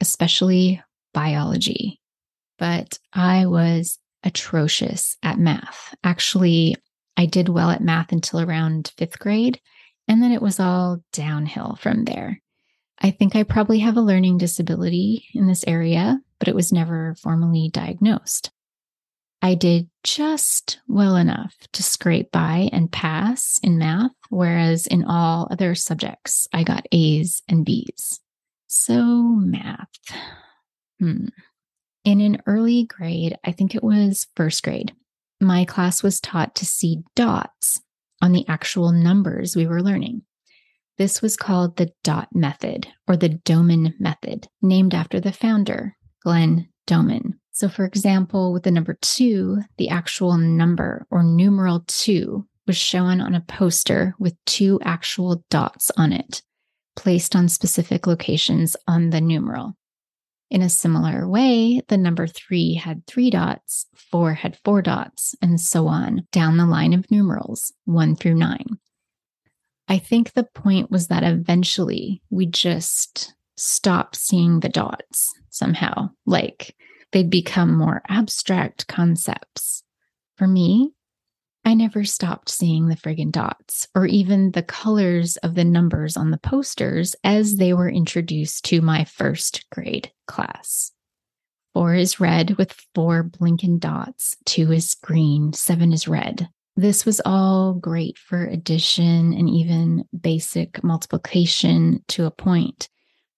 especially 0.00 0.82
biology. 1.12 2.00
But 2.58 2.98
I 3.12 3.46
was 3.46 3.98
atrocious 4.24 5.16
at 5.22 5.38
math. 5.38 5.94
Actually, 6.02 6.76
I 7.16 7.26
did 7.26 7.48
well 7.48 7.70
at 7.70 7.82
math 7.82 8.12
until 8.12 8.40
around 8.40 8.92
fifth 8.96 9.18
grade, 9.18 9.60
and 10.08 10.22
then 10.22 10.32
it 10.32 10.42
was 10.42 10.58
all 10.58 11.02
downhill 11.12 11.76
from 11.80 12.04
there. 12.04 12.40
I 13.02 13.10
think 13.10 13.34
I 13.34 13.42
probably 13.42 13.80
have 13.80 13.96
a 13.96 14.02
learning 14.02 14.38
disability 14.38 15.26
in 15.34 15.48
this 15.48 15.64
area, 15.66 16.20
but 16.38 16.46
it 16.46 16.54
was 16.54 16.72
never 16.72 17.16
formally 17.20 17.68
diagnosed. 17.72 18.52
I 19.44 19.56
did 19.56 19.90
just 20.04 20.78
well 20.86 21.16
enough 21.16 21.56
to 21.72 21.82
scrape 21.82 22.30
by 22.30 22.70
and 22.72 22.92
pass 22.92 23.58
in 23.60 23.76
math, 23.76 24.12
whereas 24.30 24.86
in 24.86 25.02
all 25.04 25.48
other 25.50 25.74
subjects, 25.74 26.46
I 26.52 26.62
got 26.62 26.86
A's 26.92 27.42
and 27.48 27.64
B's. 27.64 28.20
So, 28.68 29.02
math. 29.04 29.88
Hmm. 31.00 31.26
In 32.04 32.20
an 32.20 32.40
early 32.46 32.84
grade, 32.84 33.36
I 33.44 33.50
think 33.50 33.74
it 33.74 33.82
was 33.82 34.28
first 34.36 34.62
grade, 34.62 34.92
my 35.40 35.64
class 35.64 36.04
was 36.04 36.20
taught 36.20 36.54
to 36.56 36.66
see 36.66 37.02
dots 37.16 37.80
on 38.20 38.30
the 38.30 38.46
actual 38.46 38.92
numbers 38.92 39.56
we 39.56 39.66
were 39.66 39.82
learning. 39.82 40.22
This 40.98 41.22
was 41.22 41.36
called 41.36 41.76
the 41.76 41.90
dot 42.04 42.28
method 42.34 42.88
or 43.08 43.16
the 43.16 43.30
Doman 43.30 43.94
method, 43.98 44.48
named 44.60 44.94
after 44.94 45.20
the 45.20 45.32
founder, 45.32 45.96
Glenn 46.22 46.68
Doman. 46.86 47.38
So, 47.52 47.68
for 47.68 47.84
example, 47.84 48.52
with 48.52 48.62
the 48.62 48.70
number 48.70 48.96
two, 49.00 49.58
the 49.78 49.88
actual 49.88 50.36
number 50.36 51.06
or 51.10 51.22
numeral 51.22 51.84
two 51.86 52.46
was 52.66 52.76
shown 52.76 53.20
on 53.20 53.34
a 53.34 53.40
poster 53.40 54.14
with 54.18 54.34
two 54.46 54.80
actual 54.82 55.44
dots 55.50 55.90
on 55.96 56.12
it, 56.12 56.42
placed 56.96 57.34
on 57.34 57.48
specific 57.48 58.06
locations 58.06 58.76
on 58.86 59.10
the 59.10 59.20
numeral. 59.20 59.74
In 60.50 60.60
a 60.60 60.68
similar 60.68 61.26
way, 61.26 61.80
the 61.88 61.96
number 61.96 62.26
three 62.26 62.74
had 62.74 63.06
three 63.06 63.30
dots, 63.30 63.86
four 63.94 64.34
had 64.34 64.58
four 64.64 64.82
dots, 64.82 65.34
and 65.40 65.58
so 65.58 65.88
on 65.88 66.26
down 66.30 66.58
the 66.58 66.66
line 66.66 66.92
of 66.92 67.10
numerals, 67.10 67.72
one 67.86 68.14
through 68.14 68.34
nine. 68.34 68.78
I 69.88 69.98
think 69.98 70.32
the 70.32 70.44
point 70.44 70.90
was 70.90 71.08
that 71.08 71.24
eventually 71.24 72.22
we 72.30 72.46
just 72.46 73.34
stop 73.56 74.14
seeing 74.14 74.60
the 74.60 74.68
dots 74.68 75.34
somehow, 75.50 76.10
like 76.24 76.74
they'd 77.12 77.30
become 77.30 77.76
more 77.76 78.02
abstract 78.08 78.86
concepts. 78.86 79.82
For 80.36 80.46
me, 80.46 80.92
I 81.64 81.74
never 81.74 82.04
stopped 82.04 82.48
seeing 82.48 82.88
the 82.88 82.96
friggin' 82.96 83.30
dots 83.30 83.86
or 83.94 84.06
even 84.06 84.50
the 84.50 84.64
colors 84.64 85.36
of 85.38 85.54
the 85.54 85.64
numbers 85.64 86.16
on 86.16 86.30
the 86.30 86.38
posters 86.38 87.14
as 87.22 87.56
they 87.56 87.72
were 87.72 87.88
introduced 87.88 88.64
to 88.66 88.80
my 88.80 89.04
first 89.04 89.66
grade 89.70 90.10
class. 90.26 90.90
Four 91.72 91.94
is 91.94 92.18
red 92.18 92.58
with 92.58 92.84
four 92.94 93.22
blinking 93.22 93.78
dots, 93.78 94.36
two 94.44 94.72
is 94.72 94.94
green, 94.94 95.52
seven 95.52 95.92
is 95.92 96.08
red. 96.08 96.48
This 96.76 97.04
was 97.04 97.20
all 97.24 97.74
great 97.74 98.16
for 98.16 98.44
addition 98.44 99.34
and 99.34 99.48
even 99.48 100.04
basic 100.18 100.82
multiplication 100.82 102.02
to 102.08 102.24
a 102.24 102.30
point. 102.30 102.88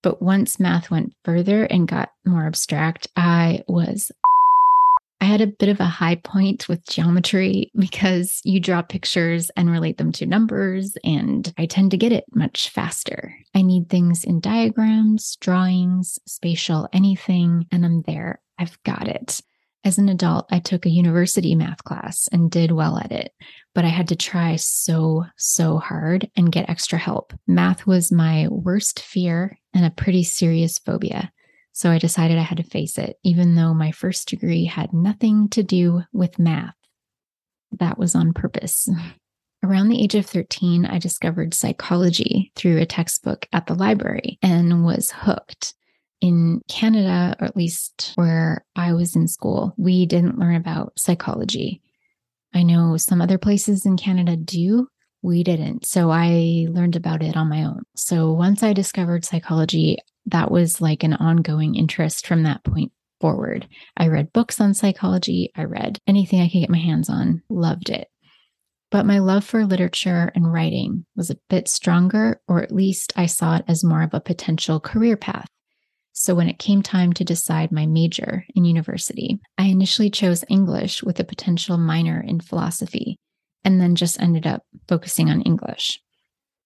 But 0.03 0.23
once 0.23 0.61
math 0.61 0.91
went 0.91 1.15
further 1.25 1.65
and 1.65 1.89
got 1.89 2.11
more 2.25 2.47
abstract, 2.47 3.09
I 3.17 3.65
was 3.67 4.13
I 5.21 5.27
had 5.27 5.41
a 5.41 5.47
bit 5.47 5.71
of 5.71 5.81
a 5.81 5.87
high 5.87 6.17
point 6.17 6.69
with 6.69 6.87
geometry 6.87 7.71
because 7.75 8.41
you 8.45 8.61
draw 8.61 8.83
pictures 8.83 9.51
and 9.57 9.71
relate 9.71 9.97
them 9.97 10.13
to 10.13 10.27
numbers, 10.27 10.99
and 11.03 11.51
I 11.57 11.65
tend 11.65 11.93
to 11.93 11.97
get 11.97 12.13
it 12.13 12.25
much 12.35 12.69
faster. 12.69 13.35
I 13.55 13.63
need 13.63 13.89
things 13.89 14.25
in 14.25 14.41
diagrams, 14.41 15.37
drawings, 15.41 16.19
spatial, 16.27 16.89
anything, 16.93 17.67
and 17.73 17.87
I'm 17.87 18.03
there. 18.03 18.39
I've 18.59 18.77
got 18.85 19.09
it. 19.09 19.41
As 19.85 19.99
an 19.99 20.09
adult, 20.09 20.47
I 20.51 20.61
took 20.61 20.87
a 20.87 20.91
university 20.91 21.55
math 21.55 21.85
class 21.85 22.27
and 22.33 22.51
did 22.51 22.73
well 22.73 22.97
at 22.99 23.13
it, 23.13 23.33
but 23.75 23.85
I 23.85 23.89
had 23.89 24.09
to 24.09 24.17
try 24.17 24.57
so, 24.57 25.27
so 25.37 25.77
hard 25.77 26.31
and 26.37 26.51
get 26.51 26.71
extra 26.71 26.99
help. 26.99 27.35
Math 27.47 27.87
was 27.87 28.11
my 28.11 28.49
worst 28.49 29.01
fear 29.01 29.59
and 29.75 29.85
a 29.85 29.91
pretty 29.91 30.25
serious 30.25 30.79
phobia. 30.79 31.31
So 31.73 31.91
I 31.91 31.99
decided 31.99 32.39
I 32.39 32.43
had 32.43 32.57
to 32.59 32.63
face 32.63 32.97
it, 32.97 33.17
even 33.25 33.57
though 33.57 33.75
my 33.75 33.91
first 33.91 34.29
degree 34.29 34.65
had 34.65 34.95
nothing 34.95 35.49
to 35.51 35.63
do 35.63 36.03
with 36.13 36.39
math. 36.39 36.77
That 37.73 37.99
was 37.99 38.15
on 38.15 38.33
purpose. 38.33 38.89
Around 39.63 39.89
the 39.89 40.03
age 40.03 40.15
of 40.15 40.25
13, 40.27 40.87
I 40.87 40.99
discovered 40.99 41.53
psychology 41.53 42.53
through 42.55 42.79
a 42.79 42.87
textbook 42.87 43.49
at 43.53 43.67
the 43.67 43.75
library 43.75 44.39
and 44.43 44.85
was 44.85 45.11
hooked. 45.11 45.75
In 46.25 46.63
Canada, 46.71 47.37
or 47.39 47.45
at 47.45 47.55
least 47.55 48.13
where 48.15 48.65
I 48.75 48.95
was 48.95 49.15
in 49.15 49.29
school, 49.29 49.75
we 49.77 50.07
didn't 50.07 50.39
learn 50.39 50.55
about 50.55 50.99
psychology. 50.99 51.83
I 52.55 52.63
know 52.63 52.97
some 52.97 53.21
other 53.21 53.37
places 53.37 53.85
in 53.85 53.99
Canada 53.99 54.35
do. 54.35 54.89
We 55.21 55.45
didn't. 55.45 55.85
So 55.85 56.11
I 56.11 56.67
learned 56.71 56.97
about 56.97 57.23
it 57.23 57.37
on 57.37 57.51
my 57.51 57.65
own. 57.65 57.83
So 57.95 58.33
once 58.33 58.63
I 58.63 58.73
discovered 58.73 59.27
psychology, 59.27 59.99
that 60.25 60.51
was 60.51 60.81
like 60.81 61.03
an 61.03 61.13
ongoing 61.13 61.75
interest 61.75 62.27
from 62.27 62.45
that 62.45 62.65
point 62.65 62.91
forward. 63.21 63.69
I 63.95 64.09
read 64.09 64.33
books 64.33 64.63
on 64.63 64.73
psychology, 64.73 65.53
I 65.55 65.65
read 65.65 65.99
anything 66.07 66.41
I 66.41 66.49
could 66.49 66.61
get 66.61 66.71
my 66.71 66.79
hands 66.79 67.11
on, 67.11 67.43
loved 67.51 67.91
it. 67.91 68.09
But 68.91 69.05
my 69.05 69.19
love 69.19 69.45
for 69.45 69.67
literature 69.67 70.33
and 70.35 70.51
writing 70.51 71.05
was 71.17 71.29
a 71.29 71.37
bit 71.51 71.69
stronger, 71.69 72.41
or 72.49 72.63
at 72.63 72.73
least 72.73 73.13
I 73.15 73.27
saw 73.27 73.57
it 73.57 73.65
as 73.69 73.85
more 73.85 74.03
of 74.03 74.15
a 74.15 74.21
potential 74.21 74.81
career 74.81 75.19
path. 75.19 75.49
So 76.17 76.35
when 76.37 76.49
it 76.49 76.61
came 76.61 76.81
time 76.81 77.13
to 77.15 77.25
decide 77.25 77.73
my 77.73 77.87
major 77.87 78.47
in 78.55 78.65
university, 78.65 79.41
I 79.59 79.65
initially 79.65 80.11
chose 80.11 80.45
English 80.49 81.03
with 81.03 81.19
a 81.19 81.25
potential 81.25 81.77
minor 81.77 82.21
in 82.21 82.39
philosophy, 82.39 83.19
and 83.65 83.81
then 83.81 83.97
just 83.97 84.21
ended 84.21 84.47
up 84.47 84.63
focusing 84.89 85.29
on 85.29 85.43
English. 85.43 86.01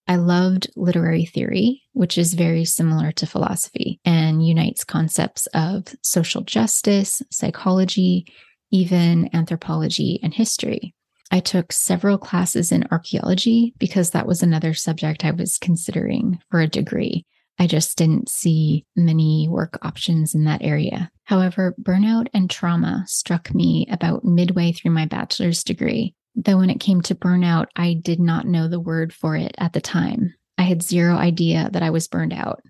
I 0.06 0.16
loved 0.16 0.70
literary 0.76 1.24
theory, 1.24 1.82
which 1.92 2.18
is 2.18 2.34
very 2.34 2.66
similar 2.66 3.10
to 3.12 3.26
philosophy 3.26 4.00
and 4.04 4.46
unites 4.46 4.84
concepts 4.84 5.46
of 5.54 5.94
social 6.02 6.42
justice, 6.42 7.22
psychology, 7.30 8.26
even 8.70 9.30
anthropology 9.34 10.20
and 10.22 10.34
history. 10.34 10.94
I 11.30 11.40
took 11.40 11.72
several 11.72 12.18
classes 12.18 12.70
in 12.70 12.88
archaeology 12.90 13.74
because 13.78 14.10
that 14.10 14.26
was 14.26 14.42
another 14.42 14.74
subject 14.74 15.24
I 15.24 15.30
was 15.30 15.56
considering 15.58 16.38
for 16.50 16.60
a 16.60 16.68
degree. 16.68 17.24
I 17.58 17.66
just 17.66 17.98
didn't 17.98 18.28
see 18.28 18.86
many 18.96 19.48
work 19.48 19.78
options 19.82 20.34
in 20.34 20.44
that 20.44 20.62
area. 20.62 21.10
However, 21.24 21.74
burnout 21.82 22.28
and 22.32 22.48
trauma 22.48 23.04
struck 23.06 23.54
me 23.54 23.86
about 23.90 24.24
midway 24.24 24.72
through 24.72 24.92
my 24.92 25.06
bachelor's 25.06 25.64
degree 25.64 26.14
Though 26.44 26.58
when 26.58 26.70
it 26.70 26.78
came 26.78 27.00
to 27.02 27.16
burnout, 27.16 27.66
I 27.74 27.94
did 27.94 28.20
not 28.20 28.46
know 28.46 28.68
the 28.68 28.78
word 28.78 29.12
for 29.12 29.36
it 29.36 29.56
at 29.58 29.72
the 29.72 29.80
time. 29.80 30.34
I 30.56 30.62
had 30.62 30.82
zero 30.84 31.16
idea 31.16 31.68
that 31.72 31.82
I 31.82 31.90
was 31.90 32.06
burned 32.06 32.32
out 32.32 32.62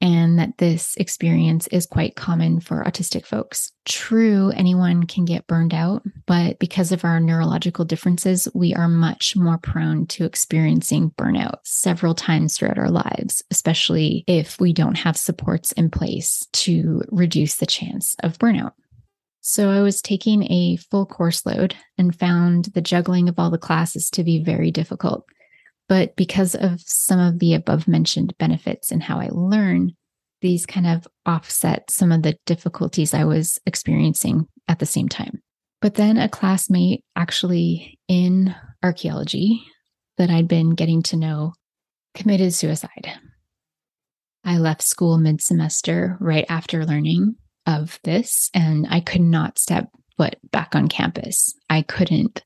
and 0.00 0.38
that 0.38 0.58
this 0.58 0.94
experience 0.96 1.66
is 1.68 1.86
quite 1.86 2.16
common 2.16 2.60
for 2.60 2.84
autistic 2.84 3.24
folks. 3.24 3.72
True, 3.84 4.50
anyone 4.54 5.04
can 5.06 5.24
get 5.24 5.46
burned 5.46 5.72
out, 5.72 6.02
but 6.26 6.58
because 6.58 6.92
of 6.92 7.04
our 7.04 7.20
neurological 7.20 7.84
differences, 7.84 8.48
we 8.54 8.74
are 8.74 8.88
much 8.88 9.36
more 9.36 9.58
prone 9.58 10.06
to 10.08 10.24
experiencing 10.24 11.12
burnout 11.18 11.58
several 11.64 12.14
times 12.14 12.56
throughout 12.56 12.78
our 12.78 12.90
lives, 12.90 13.42
especially 13.50 14.24
if 14.26 14.60
we 14.60 14.72
don't 14.72 14.98
have 14.98 15.16
supports 15.16 15.72
in 15.72 15.90
place 15.90 16.46
to 16.52 17.02
reduce 17.10 17.56
the 17.56 17.66
chance 17.66 18.16
of 18.22 18.38
burnout. 18.38 18.72
So 19.40 19.70
I 19.70 19.80
was 19.80 20.02
taking 20.02 20.50
a 20.50 20.76
full 20.76 21.06
course 21.06 21.46
load 21.46 21.76
and 21.96 22.18
found 22.18 22.64
the 22.74 22.80
juggling 22.80 23.28
of 23.28 23.38
all 23.38 23.48
the 23.48 23.58
classes 23.58 24.10
to 24.10 24.24
be 24.24 24.42
very 24.42 24.72
difficult. 24.72 25.24
But 25.88 26.16
because 26.16 26.54
of 26.54 26.80
some 26.80 27.20
of 27.20 27.38
the 27.38 27.54
above 27.54 27.86
mentioned 27.86 28.36
benefits 28.38 28.90
and 28.90 29.02
how 29.02 29.20
I 29.20 29.28
learn, 29.30 29.92
these 30.40 30.66
kind 30.66 30.86
of 30.86 31.06
offset 31.24 31.90
some 31.90 32.12
of 32.12 32.22
the 32.22 32.36
difficulties 32.44 33.14
I 33.14 33.24
was 33.24 33.58
experiencing 33.66 34.46
at 34.68 34.78
the 34.78 34.86
same 34.86 35.08
time. 35.08 35.42
But 35.80 35.94
then 35.94 36.16
a 36.16 36.28
classmate 36.28 37.04
actually 37.14 37.98
in 38.08 38.54
archaeology 38.82 39.62
that 40.18 40.30
I'd 40.30 40.48
been 40.48 40.70
getting 40.70 41.02
to 41.04 41.16
know 41.16 41.52
committed 42.14 42.52
suicide. 42.54 43.12
I 44.44 44.58
left 44.58 44.82
school 44.82 45.18
mid 45.18 45.40
semester 45.40 46.16
right 46.20 46.46
after 46.48 46.86
learning 46.86 47.36
of 47.66 47.98
this, 48.04 48.50
and 48.54 48.86
I 48.88 49.00
could 49.00 49.20
not 49.20 49.58
step 49.58 49.88
foot 50.16 50.36
back 50.50 50.74
on 50.74 50.88
campus. 50.88 51.54
I 51.68 51.82
couldn't 51.82 52.44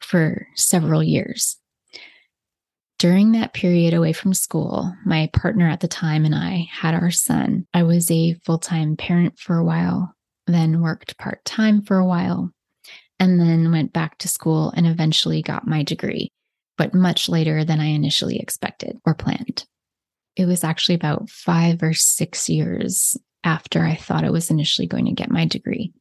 for 0.00 0.46
several 0.54 1.02
years. 1.02 1.58
During 3.02 3.32
that 3.32 3.52
period 3.52 3.94
away 3.94 4.12
from 4.12 4.32
school, 4.32 4.94
my 5.04 5.28
partner 5.32 5.68
at 5.68 5.80
the 5.80 5.88
time 5.88 6.24
and 6.24 6.36
I 6.36 6.68
had 6.70 6.94
our 6.94 7.10
son. 7.10 7.66
I 7.74 7.82
was 7.82 8.08
a 8.12 8.34
full 8.44 8.58
time 8.58 8.96
parent 8.96 9.40
for 9.40 9.56
a 9.56 9.64
while, 9.64 10.14
then 10.46 10.80
worked 10.80 11.18
part 11.18 11.44
time 11.44 11.82
for 11.82 11.98
a 11.98 12.06
while, 12.06 12.52
and 13.18 13.40
then 13.40 13.72
went 13.72 13.92
back 13.92 14.18
to 14.18 14.28
school 14.28 14.72
and 14.76 14.86
eventually 14.86 15.42
got 15.42 15.66
my 15.66 15.82
degree, 15.82 16.30
but 16.78 16.94
much 16.94 17.28
later 17.28 17.64
than 17.64 17.80
I 17.80 17.86
initially 17.86 18.38
expected 18.38 18.96
or 19.04 19.16
planned. 19.16 19.66
It 20.36 20.44
was 20.44 20.62
actually 20.62 20.94
about 20.94 21.28
five 21.28 21.82
or 21.82 21.94
six 21.94 22.48
years 22.48 23.16
after 23.42 23.82
I 23.82 23.96
thought 23.96 24.22
I 24.22 24.30
was 24.30 24.48
initially 24.48 24.86
going 24.86 25.06
to 25.06 25.12
get 25.12 25.28
my 25.28 25.44
degree. 25.44 25.92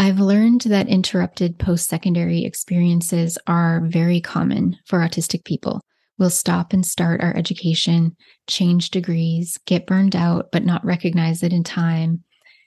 I've 0.00 0.18
learned 0.18 0.62
that 0.62 0.88
interrupted 0.88 1.60
post 1.60 1.88
secondary 1.88 2.44
experiences 2.44 3.38
are 3.46 3.80
very 3.84 4.20
common 4.20 4.76
for 4.86 4.98
autistic 4.98 5.44
people. 5.44 5.82
We'll 6.18 6.30
stop 6.30 6.72
and 6.72 6.84
start 6.84 7.22
our 7.22 7.36
education, 7.36 8.16
change 8.48 8.90
degrees, 8.90 9.58
get 9.66 9.86
burned 9.86 10.16
out, 10.16 10.50
but 10.50 10.64
not 10.64 10.84
recognize 10.84 11.42
it 11.42 11.52
in 11.52 11.62
time, 11.62 12.24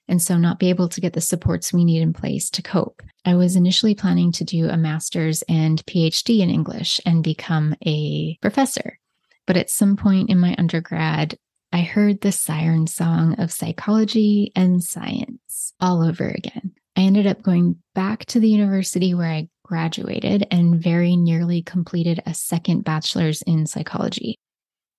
and 0.08 0.22
so 0.22 0.38
not 0.38 0.60
be 0.60 0.70
able 0.70 0.88
to 0.90 1.02
get 1.02 1.14
the 1.14 1.22
supports 1.22 1.74
we 1.74 1.84
need 1.84 2.02
in 2.02 2.14
place 2.14 2.50
to 2.52 2.62
cope. 2.62 3.02
I 3.26 3.36
was 3.36 3.56
initially 3.56 3.94
planning 3.94 4.32
to 4.34 4.44
do 4.44 4.70
a 4.70 4.78
master's 4.78 5.42
and 5.44 5.86
PhD 5.86 6.40
in 6.40 6.50
English 6.50 7.02
and 7.06 7.24
become 7.24 7.76
a 7.86 8.38
professor. 8.42 8.98
But 9.46 9.58
at 9.58 9.70
some 9.70 9.98
point 9.98 10.30
in 10.30 10.40
my 10.40 10.56
undergrad, 10.58 11.38
I 11.74 11.82
heard 11.82 12.22
the 12.22 12.32
siren 12.32 12.88
song 12.88 13.40
of 13.40 13.52
psychology 13.52 14.52
and 14.56 14.84
science 14.84 15.74
all 15.80 16.04
over 16.04 16.28
again. 16.28 16.74
I 16.96 17.02
ended 17.02 17.28
up 17.28 17.42
going 17.42 17.78
back 17.96 18.26
to 18.26 18.40
the 18.40 18.50
university 18.50 19.14
where 19.14 19.30
I 19.30 19.50
graduated 19.72 20.46
and 20.52 20.84
very 20.84 21.16
nearly 21.16 21.62
completed 21.62 22.22
a 22.26 22.34
second 22.34 22.84
bachelor's 22.84 23.42
in 23.44 23.66
psychology. 23.66 24.36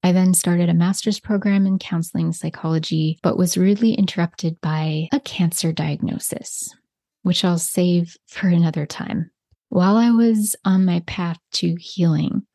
I 0.03 0.13
then 0.13 0.33
started 0.33 0.71
a 0.71 0.75
master's 0.75 1.21
program 1.21 1.67
in 1.67 1.79
counseling 1.79 2.33
psychology, 2.33 3.19
but 3.23 3.37
was 3.37 3.59
rudely 3.59 3.93
interrupted 3.93 4.59
by 4.63 5.09
a 5.13 5.21
cancer 5.21 5.73
diagnosis, 5.73 6.75
which 7.21 7.45
I'll 7.45 7.59
save 7.59 8.17
for 8.29 8.49
another 8.49 8.87
time. 8.87 9.31
While 9.69 9.99
I 9.99 10.11
was 10.11 10.57
on 10.65 10.87
my 10.87 11.01
path 11.07 11.39
to 11.57 11.77
healing, 11.79 12.47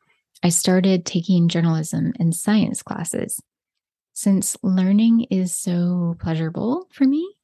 I 0.42 0.48
started 0.48 1.06
taking 1.06 1.46
journalism 1.46 2.14
and 2.18 2.34
science 2.34 2.82
classes. 2.82 3.40
Since 4.12 4.56
learning 4.64 5.28
is 5.30 5.54
so 5.54 6.16
pleasurable 6.18 6.88
for 6.90 7.04
me, 7.04 7.36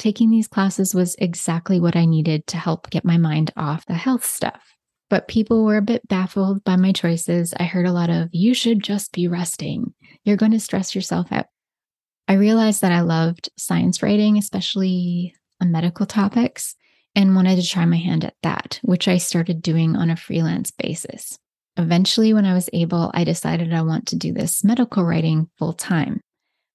taking 0.00 0.30
these 0.30 0.48
classes 0.48 0.94
was 0.94 1.14
exactly 1.18 1.78
what 1.78 1.94
I 1.94 2.06
needed 2.06 2.46
to 2.48 2.56
help 2.56 2.90
get 2.90 3.04
my 3.04 3.18
mind 3.18 3.52
off 3.56 3.84
the 3.86 3.94
health 3.94 4.24
stuff. 4.24 4.74
But 5.10 5.28
people 5.28 5.64
were 5.64 5.76
a 5.76 5.82
bit 5.82 6.08
baffled 6.08 6.64
by 6.64 6.76
my 6.76 6.92
choices. 6.92 7.52
I 7.58 7.64
heard 7.64 7.86
a 7.86 7.92
lot 7.92 8.10
of, 8.10 8.30
you 8.32 8.54
should 8.54 8.82
just 8.82 9.12
be 9.12 9.28
resting. 9.28 9.92
You're 10.24 10.38
going 10.38 10.52
to 10.52 10.60
stress 10.60 10.94
yourself 10.94 11.30
out. 11.30 11.46
I 12.26 12.34
realized 12.34 12.80
that 12.80 12.92
I 12.92 13.00
loved 13.00 13.50
science 13.58 14.02
writing, 14.02 14.38
especially 14.38 15.34
on 15.60 15.70
medical 15.70 16.06
topics, 16.06 16.74
and 17.14 17.34
wanted 17.34 17.56
to 17.56 17.68
try 17.68 17.84
my 17.84 17.96
hand 17.96 18.24
at 18.24 18.36
that, 18.42 18.80
which 18.82 19.06
I 19.06 19.18
started 19.18 19.60
doing 19.60 19.96
on 19.96 20.10
a 20.10 20.16
freelance 20.16 20.70
basis. 20.70 21.38
Eventually, 21.76 22.32
when 22.32 22.46
I 22.46 22.54
was 22.54 22.70
able, 22.72 23.10
I 23.12 23.24
decided 23.24 23.74
I 23.74 23.82
want 23.82 24.06
to 24.08 24.16
do 24.16 24.32
this 24.32 24.64
medical 24.64 25.04
writing 25.04 25.50
full 25.58 25.72
time. 25.72 26.20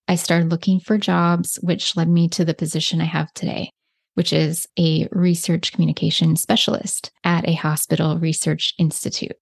I 0.08 0.16
started 0.16 0.52
looking 0.52 0.80
for 0.80 0.98
jobs, 0.98 1.58
which 1.62 1.96
led 1.98 2.08
me 2.08 2.28
to 2.30 2.46
the 2.46 2.54
position 2.54 3.02
I 3.02 3.06
have 3.06 3.34
today, 3.34 3.72
which 4.14 4.32
is 4.34 4.68
a 4.78 5.08
research 5.12 5.72
communication 5.72 6.36
specialist 6.36 7.12
at 7.24 7.48
a 7.48 7.54
hospital 7.54 8.18
research 8.20 8.74
institute. 8.78 9.36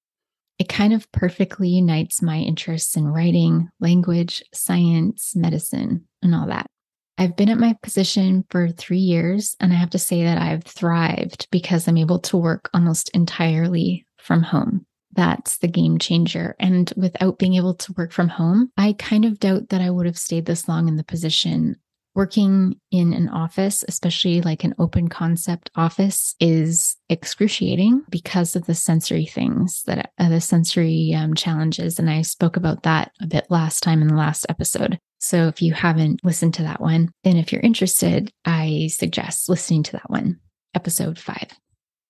It 0.60 0.70
kind 0.70 0.94
of 0.94 1.12
perfectly 1.12 1.70
unites 1.70 2.22
my 2.22 2.38
interests 2.38 2.96
in 2.96 3.08
writing, 3.08 3.70
language, 3.80 4.44
science, 4.54 5.36
medicine, 5.36 6.08
and 6.22 6.34
all 6.34 6.48
that. 6.48 6.68
I've 7.18 7.36
been 7.36 7.50
at 7.50 7.60
my 7.60 7.76
position 7.84 8.46
for 8.50 8.70
three 8.70 8.98
years, 8.98 9.56
and 9.60 9.74
I 9.74 9.76
have 9.76 9.92
to 9.92 10.00
say 10.00 10.24
that 10.24 10.38
I've 10.38 10.64
thrived 10.64 11.48
because 11.52 11.88
I'm 11.88 11.98
able 11.98 12.20
to 12.20 12.38
work 12.38 12.70
almost 12.74 13.10
entirely 13.10 14.06
from 14.18 14.42
home 14.42 14.86
that's 15.16 15.58
the 15.58 15.68
game 15.68 15.98
changer. 15.98 16.56
And 16.60 16.92
without 16.96 17.40
being 17.40 17.56
able 17.56 17.76
to 17.76 17.94
work 17.94 18.12
from 18.12 18.30
home, 18.30 18.72
I 18.78 18.94
kind 18.94 19.26
of 19.26 19.40
doubt 19.40 19.70
that 19.70 19.82
I 19.82 19.90
would 19.90 20.06
have 20.06 20.18
stayed 20.18 20.46
this 20.46 20.68
long 20.68 20.88
in 20.88 20.98
the 20.98 21.04
position. 21.04 21.78
Working 22.16 22.80
in 22.92 23.12
an 23.12 23.28
office, 23.30 23.84
especially 23.88 24.42
like 24.42 24.64
an 24.64 24.76
open 24.78 25.08
concept 25.08 25.72
office, 25.76 26.36
is 26.40 26.96
excruciating 27.10 28.04
because 28.08 28.56
of 28.56 28.68
the 28.68 28.76
sensory 28.76 29.26
things 29.26 29.82
that 29.88 30.12
uh, 30.20 30.30
the 30.30 30.40
sensory 30.40 31.12
um, 31.18 31.34
challenges. 31.34 31.98
And 31.98 32.12
I 32.12 32.22
spoke 32.22 32.56
about 32.56 32.84
that 32.84 33.12
a 33.20 33.26
bit 33.26 33.48
last 33.50 33.82
time 33.82 34.04
in 34.04 34.10
the 34.10 34.16
last 34.16 34.46
episode. 34.48 35.00
So 35.20 35.48
if 35.48 35.60
you 35.62 35.74
haven't 35.74 36.24
listened 36.24 36.54
to 36.56 36.64
that 36.64 36.82
one, 36.82 37.10
and 37.24 37.38
if 37.40 37.52
you're 37.52 37.62
interested, 37.62 38.32
I 38.46 38.90
suggest 38.92 39.50
listening 39.50 39.82
to 39.84 39.94
that 39.94 40.10
one, 40.10 40.40
episode 40.76 41.18
five. 41.18 41.48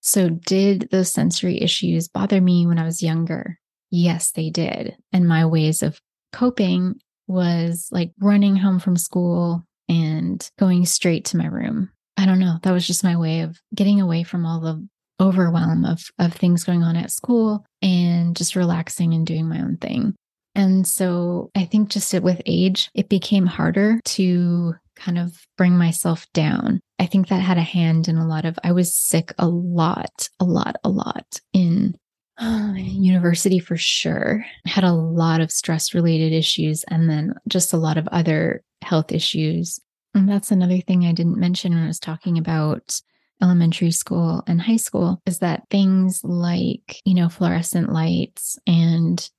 So, 0.04 0.30
did 0.30 0.90
those 0.92 1.12
sensory 1.12 1.62
issues 1.62 2.10
bother 2.10 2.42
me 2.42 2.68
when 2.68 2.78
I 2.78 2.84
was 2.84 3.02
younger? 3.02 3.58
Yes, 3.90 4.32
they 4.32 4.50
did. 4.50 4.98
And 5.14 5.28
my 5.28 5.46
ways 5.46 5.82
of 5.82 6.00
coping 6.34 7.00
was 7.28 7.88
like 7.90 8.12
running 8.20 8.58
home 8.58 8.80
from 8.80 8.98
school 8.98 9.64
and 9.88 10.46
going 10.60 10.86
straight 10.86 11.24
to 11.26 11.38
my 11.38 11.46
room. 11.46 11.90
I 12.18 12.26
don't 12.26 12.40
know. 12.40 12.58
That 12.64 12.72
was 12.72 12.86
just 12.86 13.04
my 13.04 13.16
way 13.16 13.42
of 13.42 13.58
getting 13.74 14.02
away 14.02 14.24
from 14.24 14.46
all 14.46 14.60
the 14.60 14.86
overwhelm 15.22 15.86
of, 15.86 16.04
of 16.20 16.34
things 16.34 16.66
going 16.66 16.84
on 16.84 16.98
at 16.98 17.12
school 17.12 17.66
and 17.82 18.36
just 18.36 18.58
relaxing 18.58 19.14
and 19.14 19.26
doing 19.26 19.48
my 19.48 19.62
own 19.62 19.78
thing. 19.78 20.16
And 20.54 20.86
so 20.86 21.50
I 21.56 21.64
think 21.64 21.90
just 21.90 22.14
with 22.14 22.42
age, 22.46 22.90
it 22.94 23.08
became 23.08 23.46
harder 23.46 24.02
to 24.04 24.76
kind 25.04 25.18
of 25.18 25.46
bring 25.58 25.78
myself 25.78 26.26
down. 26.34 26.80
I 27.00 27.06
think 27.06 27.28
that 27.28 27.42
had 27.42 27.58
a 27.58 27.62
hand 27.62 28.08
in 28.08 28.18
a 28.18 28.28
lot 28.28 28.46
of, 28.46 28.58
I 28.64 28.72
was 28.72 28.96
sick 28.96 29.34
a 29.38 29.48
lot, 29.48 30.30
a 30.40 30.46
lot, 30.46 30.78
a 30.84 30.90
lot 30.90 31.40
in 31.52 31.96
uh, 32.40 32.74
university 32.76 33.60
for 33.60 33.78
sure. 33.78 34.46
Had 34.66 34.84
a 34.84 34.94
lot 34.94 35.42
of 35.42 35.52
stress 35.52 35.94
related 35.94 36.32
issues 36.32 36.84
and 36.86 37.10
then 37.10 37.34
just 37.48 37.74
a 37.74 37.78
lot 37.78 37.98
of 37.98 38.08
other 38.08 38.64
health 38.82 39.12
issues. 39.12 39.80
And 40.16 40.30
that's 40.30 40.52
another 40.52 40.80
thing 40.80 41.06
I 41.06 41.12
didn't 41.12 41.38
mention 41.40 41.74
when 41.74 41.84
I 41.84 41.88
was 41.88 42.00
talking 42.00 42.38
about 42.38 43.00
elementary 43.42 43.92
school 43.92 44.44
and 44.48 44.62
high 44.62 44.78
school 44.78 45.22
is 45.26 45.40
that 45.40 45.64
things 45.70 46.22
like, 46.24 47.02
you 47.04 47.16
know, 47.16 47.30
fluorescent 47.30 47.92
lights 47.92 48.58
and 48.66 49.30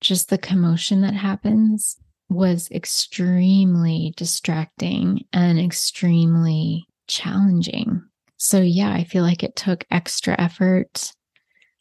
just 0.00 0.28
the 0.28 0.38
commotion 0.38 1.00
that 1.00 1.14
happens 1.14 1.96
was 2.28 2.68
extremely 2.70 4.12
distracting 4.16 5.24
and 5.32 5.58
extremely 5.58 6.86
challenging. 7.06 8.02
So, 8.36 8.60
yeah, 8.60 8.92
I 8.92 9.04
feel 9.04 9.24
like 9.24 9.42
it 9.42 9.56
took 9.56 9.84
extra 9.90 10.38
effort. 10.38 11.12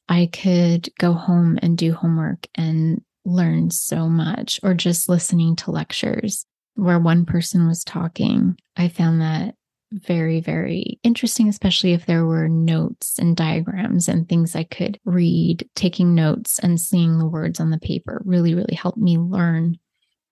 I 0.09 0.29
could 0.31 0.89
go 0.97 1.13
home 1.13 1.59
and 1.61 1.77
do 1.77 1.93
homework 1.93 2.47
and 2.55 3.01
learn 3.25 3.69
so 3.71 4.07
much, 4.07 4.59
or 4.63 4.73
just 4.73 5.09
listening 5.09 5.55
to 5.57 5.71
lectures 5.71 6.45
where 6.75 6.99
one 6.99 7.25
person 7.25 7.67
was 7.67 7.83
talking. 7.83 8.57
I 8.77 8.87
found 8.87 9.21
that 9.21 9.55
very, 9.91 10.41
very 10.41 10.99
interesting, 11.03 11.47
especially 11.49 11.93
if 11.93 12.05
there 12.05 12.25
were 12.25 12.47
notes 12.47 13.19
and 13.19 13.35
diagrams 13.35 14.07
and 14.07 14.27
things 14.27 14.55
I 14.55 14.63
could 14.63 14.99
read. 15.05 15.67
Taking 15.75 16.15
notes 16.15 16.59
and 16.59 16.79
seeing 16.79 17.17
the 17.17 17.27
words 17.27 17.59
on 17.59 17.69
the 17.69 17.79
paper 17.79 18.21
really, 18.25 18.53
really 18.53 18.75
helped 18.75 18.97
me 18.97 19.17
learn 19.17 19.77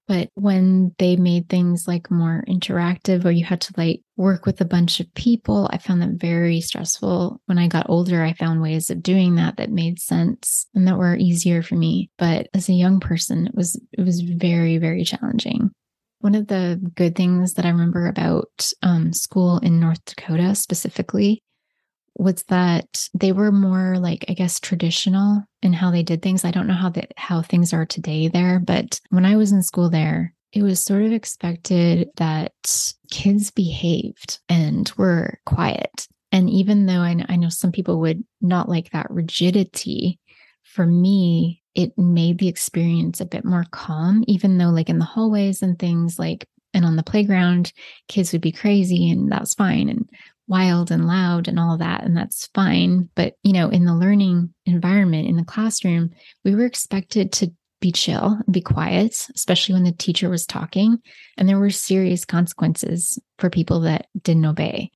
but 0.07 0.29
when 0.35 0.93
they 0.99 1.15
made 1.15 1.49
things 1.49 1.87
like 1.87 2.11
more 2.11 2.43
interactive 2.47 3.25
or 3.25 3.31
you 3.31 3.43
had 3.43 3.61
to 3.61 3.73
like 3.75 4.01
work 4.17 4.45
with 4.45 4.61
a 4.61 4.65
bunch 4.65 4.99
of 4.99 5.13
people, 5.15 5.67
I 5.71 5.79
found 5.79 6.01
that 6.01 6.19
very 6.19 6.61
stressful. 6.61 7.41
When 7.45 7.57
I 7.57 7.67
got 7.67 7.89
older, 7.89 8.23
I 8.23 8.33
found 8.33 8.61
ways 8.61 8.89
of 8.89 9.01
doing 9.01 9.35
that 9.35 9.57
that 9.57 9.71
made 9.71 9.99
sense 9.99 10.67
and 10.75 10.87
that 10.87 10.97
were 10.97 11.15
easier 11.15 11.63
for 11.63 11.75
me. 11.75 12.11
But 12.17 12.49
as 12.53 12.69
a 12.69 12.73
young 12.73 12.99
person, 12.99 13.47
it 13.47 13.55
was 13.55 13.79
it 13.93 14.01
was 14.01 14.21
very, 14.21 14.77
very 14.77 15.03
challenging. 15.03 15.71
One 16.19 16.35
of 16.35 16.47
the 16.47 16.79
good 16.95 17.15
things 17.15 17.53
that 17.53 17.65
I 17.65 17.69
remember 17.69 18.07
about 18.07 18.71
um, 18.83 19.11
school 19.11 19.57
in 19.59 19.79
North 19.79 20.03
Dakota 20.05 20.55
specifically 20.55 21.41
was 22.15 22.43
that 22.43 23.09
they 23.13 23.31
were 23.31 23.51
more 23.51 23.97
like 23.97 24.25
I 24.29 24.33
guess 24.33 24.59
traditional 24.59 25.43
in 25.61 25.73
how 25.73 25.91
they 25.91 26.03
did 26.03 26.21
things. 26.21 26.45
I 26.45 26.51
don't 26.51 26.67
know 26.67 26.73
how 26.73 26.89
that 26.89 27.11
how 27.17 27.41
things 27.41 27.73
are 27.73 27.85
today 27.85 28.27
there, 28.27 28.59
but 28.59 28.99
when 29.09 29.25
I 29.25 29.35
was 29.35 29.51
in 29.51 29.63
school 29.63 29.89
there, 29.89 30.33
it 30.53 30.63
was 30.63 30.79
sort 30.79 31.03
of 31.03 31.11
expected 31.11 32.09
that 32.15 32.53
kids 33.11 33.51
behaved 33.51 34.39
and 34.47 34.91
were 34.97 35.39
quiet. 35.45 36.07
And 36.31 36.49
even 36.49 36.85
though 36.85 37.01
I, 37.01 37.23
I 37.29 37.35
know 37.35 37.49
some 37.49 37.71
people 37.71 37.99
would 38.01 38.23
not 38.41 38.69
like 38.69 38.91
that 38.91 39.09
rigidity, 39.09 40.19
for 40.63 40.85
me, 40.85 41.61
it 41.75 41.97
made 41.97 42.39
the 42.39 42.47
experience 42.47 43.21
a 43.21 43.25
bit 43.25 43.45
more 43.45 43.65
calm, 43.71 44.23
even 44.27 44.57
though, 44.57 44.69
like 44.69 44.89
in 44.89 44.97
the 44.97 45.05
hallways 45.05 45.61
and 45.61 45.77
things 45.77 46.17
like, 46.17 46.47
and 46.73 46.85
on 46.85 46.95
the 46.95 47.03
playground, 47.03 47.71
kids 48.07 48.31
would 48.33 48.41
be 48.41 48.51
crazy 48.51 49.09
and 49.09 49.31
that's 49.31 49.53
fine. 49.53 49.87
And 49.87 50.09
wild 50.47 50.91
and 50.91 51.07
loud 51.07 51.47
and 51.47 51.59
all 51.59 51.77
that. 51.77 52.03
And 52.03 52.15
that's 52.15 52.47
fine. 52.53 53.09
But, 53.15 53.35
you 53.43 53.53
know, 53.53 53.69
in 53.69 53.85
the 53.85 53.95
learning 53.95 54.53
environment 54.65 55.27
in 55.27 55.37
the 55.37 55.43
classroom, 55.43 56.11
we 56.43 56.55
were 56.55 56.65
expected 56.65 57.31
to 57.33 57.51
be 57.81 57.91
chill 57.91 58.39
and 58.45 58.53
be 58.53 58.61
quiet, 58.61 59.27
especially 59.35 59.73
when 59.73 59.83
the 59.83 59.91
teacher 59.91 60.29
was 60.29 60.45
talking. 60.45 60.97
And 61.37 61.47
there 61.47 61.59
were 61.59 61.69
serious 61.69 62.25
consequences 62.25 63.19
for 63.37 63.49
people 63.49 63.81
that 63.81 64.07
didn't 64.21 64.45
obey. 64.45 64.91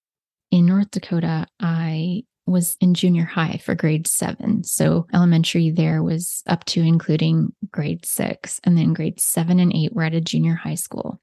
In 0.51 0.65
North 0.65 0.91
Dakota, 0.91 1.45
I 1.59 2.23
was 2.49 2.75
in 2.81 2.95
junior 2.95 3.25
high 3.25 3.61
for 3.63 3.75
grade 3.75 4.07
seven. 4.07 4.63
So 4.63 5.05
elementary 5.13 5.69
there 5.69 6.01
was 6.01 6.41
up 6.47 6.65
to 6.65 6.81
including 6.81 7.53
grade 7.71 8.05
six. 8.05 8.59
And 8.63 8.77
then 8.77 8.93
grade 8.93 9.19
seven 9.19 9.59
and 9.59 9.71
eight 9.75 9.93
were 9.93 10.03
at 10.03 10.15
a 10.15 10.21
junior 10.21 10.55
high 10.55 10.75
school. 10.75 11.21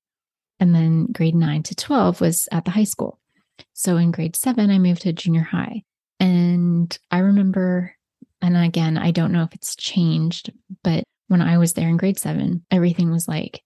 And 0.61 0.75
then 0.75 1.07
grade 1.07 1.35
nine 1.35 1.63
to 1.65 1.75
12 1.75 2.21
was 2.21 2.49
at 2.53 2.65
the 2.65 2.71
high 2.71 2.85
school. 2.85 3.19
So 3.73 3.97
in 3.97 4.11
grade 4.11 4.37
seven, 4.37 4.71
I 4.71 4.79
moved 4.79 5.03
to 5.03 5.13
junior 5.13 5.43
high. 5.43 5.83
And 6.19 6.97
I 7.11 7.19
remember, 7.19 7.95
and 8.41 8.57
again, 8.57 8.97
I 8.99 9.11
don't 9.11 9.33
know 9.33 9.43
if 9.43 9.55
it's 9.55 9.77
changed, 9.77 10.51
but 10.83 11.05
when 11.29 11.43
I 11.43 11.59
was 11.59 11.75
there 11.75 11.89
in 11.89 11.97
grade 11.97 12.19
seven, 12.19 12.65
everything 12.71 13.11
was 13.11 13.29
like 13.29 13.63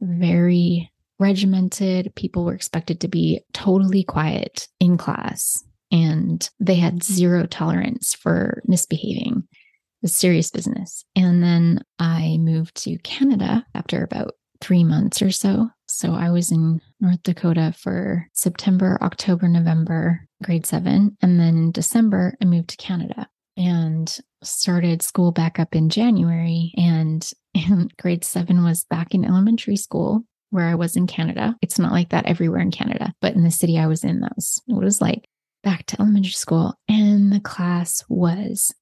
very 0.00 0.90
regimented. 1.18 2.14
People 2.14 2.44
were 2.44 2.54
expected 2.54 3.00
to 3.00 3.08
be 3.08 3.40
totally 3.52 4.04
quiet 4.04 4.68
in 4.80 4.96
class, 4.96 5.62
and 5.90 6.48
they 6.60 6.76
had 6.76 6.94
mm-hmm. 6.94 7.14
zero 7.14 7.46
tolerance 7.46 8.14
for 8.14 8.62
misbehaving. 8.66 9.42
It 9.42 10.02
was 10.02 10.14
serious 10.14 10.50
business. 10.50 11.04
And 11.16 11.42
then 11.42 11.82
I 11.98 12.36
moved 12.38 12.76
to 12.84 12.98
Canada 12.98 13.66
after 13.74 14.04
about 14.04 14.34
three 14.60 14.84
months 14.84 15.20
or 15.22 15.30
so. 15.30 15.70
So 15.88 16.12
I 16.14 16.30
was 16.30 16.52
in 16.52 16.80
North 17.00 17.22
Dakota 17.22 17.74
for 17.76 18.28
September, 18.32 18.98
October, 19.02 19.48
November, 19.48 20.26
grade 20.42 20.66
seven. 20.66 21.16
And 21.22 21.40
then 21.40 21.56
in 21.56 21.72
December, 21.72 22.36
I 22.40 22.44
moved 22.44 22.70
to 22.70 22.76
Canada 22.76 23.28
and 23.56 24.18
started 24.42 25.02
school 25.02 25.32
back 25.32 25.58
up 25.58 25.74
in 25.74 25.88
January. 25.88 26.72
And, 26.76 27.28
and 27.54 27.92
grade 28.00 28.24
seven 28.24 28.64
was 28.64 28.84
back 28.84 29.14
in 29.14 29.24
elementary 29.24 29.76
school 29.76 30.24
where 30.50 30.66
I 30.66 30.74
was 30.74 30.96
in 30.96 31.06
Canada. 31.06 31.56
It's 31.62 31.78
not 31.78 31.92
like 31.92 32.10
that 32.10 32.26
everywhere 32.26 32.60
in 32.60 32.70
Canada, 32.70 33.12
but 33.20 33.34
in 33.34 33.42
the 33.42 33.50
city 33.50 33.78
I 33.78 33.86
was 33.86 34.04
in, 34.04 34.20
that 34.20 34.36
was 34.36 34.62
what 34.66 34.82
it 34.82 34.84
was 34.84 35.00
like 35.00 35.28
back 35.62 35.84
to 35.86 36.00
elementary 36.00 36.32
school. 36.32 36.74
And 36.88 37.32
the 37.32 37.40
class 37.40 38.04
was 38.08 38.72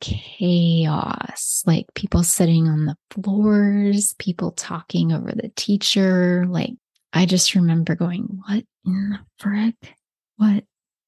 chaos 0.00 1.62
like 1.66 1.86
people 1.94 2.22
sitting 2.22 2.68
on 2.68 2.86
the 2.86 2.96
floors, 3.10 4.14
people 4.18 4.52
talking 4.52 5.12
over 5.12 5.32
the 5.32 5.50
teacher. 5.56 6.46
Like, 6.48 6.72
I 7.12 7.26
just 7.26 7.54
remember 7.54 7.94
going, 7.94 8.40
What 8.46 8.64
in 8.84 9.10
the 9.10 9.18
frick? 9.38 9.94
What 10.36 10.64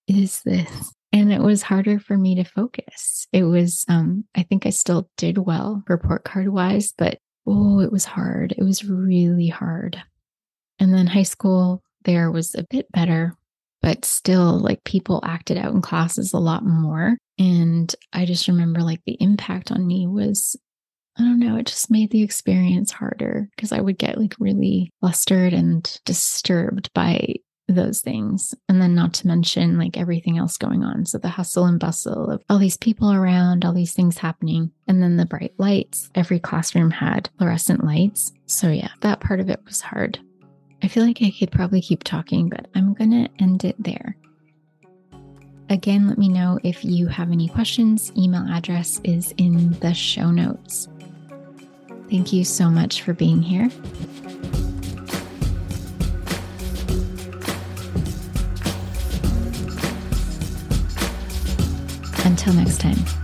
is 0.06 0.42
this? 0.42 0.92
And 1.12 1.32
it 1.32 1.40
was 1.40 1.62
harder 1.62 1.98
for 1.98 2.16
me 2.16 2.36
to 2.36 2.44
focus. 2.44 3.26
It 3.32 3.42
was, 3.44 3.84
um, 3.88 4.24
I 4.36 4.44
think 4.44 4.64
I 4.64 4.70
still 4.70 5.08
did 5.16 5.38
well 5.38 5.82
report 5.88 6.24
card 6.24 6.48
wise, 6.48 6.92
but 6.96 7.18
oh, 7.46 7.80
it 7.80 7.90
was 7.90 8.04
hard. 8.04 8.54
It 8.56 8.62
was 8.62 8.84
really 8.84 9.48
hard. 9.48 10.00
And 10.78 10.94
then 10.94 11.06
high 11.06 11.24
school 11.24 11.82
there 12.04 12.30
was 12.30 12.54
a 12.54 12.66
bit 12.70 12.90
better, 12.92 13.34
but 13.82 14.04
still, 14.04 14.58
like 14.58 14.84
people 14.84 15.20
acted 15.24 15.58
out 15.58 15.72
in 15.72 15.82
classes 15.82 16.32
a 16.32 16.38
lot 16.38 16.64
more. 16.64 17.18
And 17.40 17.92
I 18.12 18.26
just 18.26 18.48
remember 18.48 18.82
like 18.82 19.00
the 19.06 19.16
impact 19.18 19.72
on 19.72 19.86
me 19.86 20.06
was, 20.06 20.56
I 21.18 21.22
don't 21.22 21.40
know, 21.40 21.56
it 21.56 21.66
just 21.66 21.90
made 21.90 22.10
the 22.10 22.22
experience 22.22 22.92
harder 22.92 23.48
because 23.56 23.72
I 23.72 23.80
would 23.80 23.96
get 23.96 24.18
like 24.18 24.34
really 24.38 24.92
flustered 25.00 25.54
and 25.54 25.98
disturbed 26.04 26.92
by 26.92 27.36
those 27.66 28.02
things. 28.02 28.54
And 28.68 28.82
then, 28.82 28.94
not 28.94 29.14
to 29.14 29.26
mention 29.26 29.78
like 29.78 29.96
everything 29.96 30.36
else 30.36 30.58
going 30.58 30.84
on. 30.84 31.06
So, 31.06 31.16
the 31.16 31.28
hustle 31.28 31.64
and 31.64 31.80
bustle 31.80 32.30
of 32.30 32.42
all 32.50 32.58
these 32.58 32.76
people 32.76 33.10
around, 33.10 33.64
all 33.64 33.72
these 33.72 33.94
things 33.94 34.18
happening. 34.18 34.70
And 34.86 35.02
then 35.02 35.16
the 35.16 35.24
bright 35.24 35.54
lights. 35.56 36.10
Every 36.14 36.40
classroom 36.40 36.90
had 36.90 37.30
fluorescent 37.38 37.84
lights. 37.84 38.32
So, 38.46 38.68
yeah, 38.68 38.90
that 39.00 39.20
part 39.20 39.40
of 39.40 39.48
it 39.48 39.60
was 39.64 39.80
hard. 39.80 40.18
I 40.82 40.88
feel 40.88 41.06
like 41.06 41.22
I 41.22 41.32
could 41.38 41.52
probably 41.52 41.80
keep 41.80 42.04
talking, 42.04 42.50
but 42.50 42.66
I'm 42.74 42.92
going 42.92 43.10
to 43.12 43.42
end 43.42 43.64
it 43.64 43.76
there. 43.78 44.16
Again, 45.70 46.08
let 46.08 46.18
me 46.18 46.28
know 46.28 46.58
if 46.64 46.84
you 46.84 47.06
have 47.06 47.30
any 47.30 47.46
questions. 47.46 48.10
Email 48.16 48.44
address 48.50 49.00
is 49.04 49.32
in 49.36 49.70
the 49.78 49.94
show 49.94 50.32
notes. 50.32 50.88
Thank 52.10 52.32
you 52.32 52.44
so 52.44 52.68
much 52.68 53.02
for 53.02 53.14
being 53.14 53.40
here. 53.40 53.70
Until 62.24 62.52
next 62.54 62.80
time. 62.80 63.19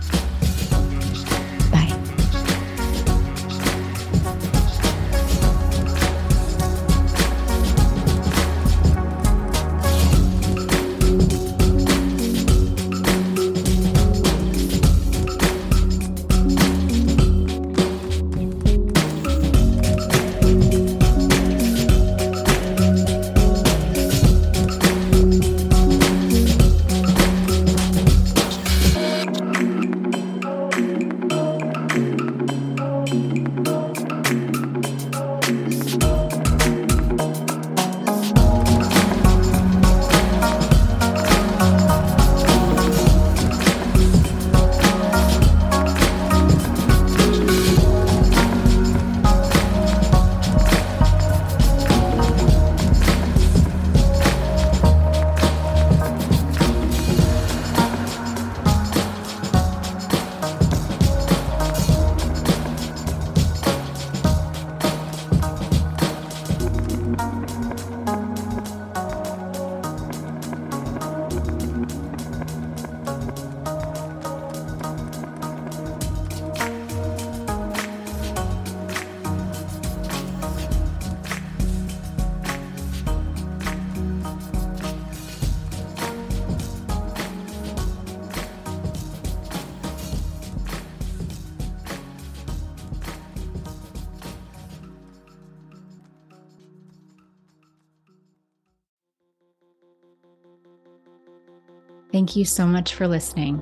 Thank 102.17 102.35
you 102.35 102.45
so 102.45 102.65
much 102.65 102.95
for 102.95 103.07
listening. 103.07 103.61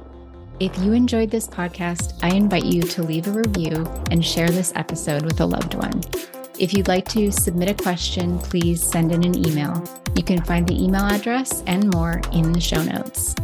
If 0.62 0.78
you 0.78 0.94
enjoyed 0.94 1.30
this 1.30 1.46
podcast, 1.46 2.18
I 2.24 2.34
invite 2.34 2.64
you 2.64 2.84
to 2.84 3.04
leave 3.04 3.28
a 3.28 3.32
review 3.32 3.86
and 4.12 4.24
share 4.24 4.48
this 4.48 4.72
episode 4.78 5.24
with 5.24 5.42
a 5.42 5.46
loved 5.46 5.74
one. 5.74 6.00
If 6.58 6.74
you'd 6.74 6.88
like 6.88 7.06
to 7.10 7.34
submit 7.34 7.70
a 7.70 7.84
question, 7.84 8.40
please 8.40 8.82
send 8.82 9.12
in 9.12 9.26
an 9.26 9.46
email. 9.46 9.84
You 10.16 10.24
can 10.24 10.42
find 10.42 10.66
the 10.66 10.82
email 10.82 11.04
address 11.04 11.66
and 11.68 11.94
more 11.94 12.22
in 12.32 12.54
the 12.54 12.62
show 12.62 12.82
notes. 12.82 13.36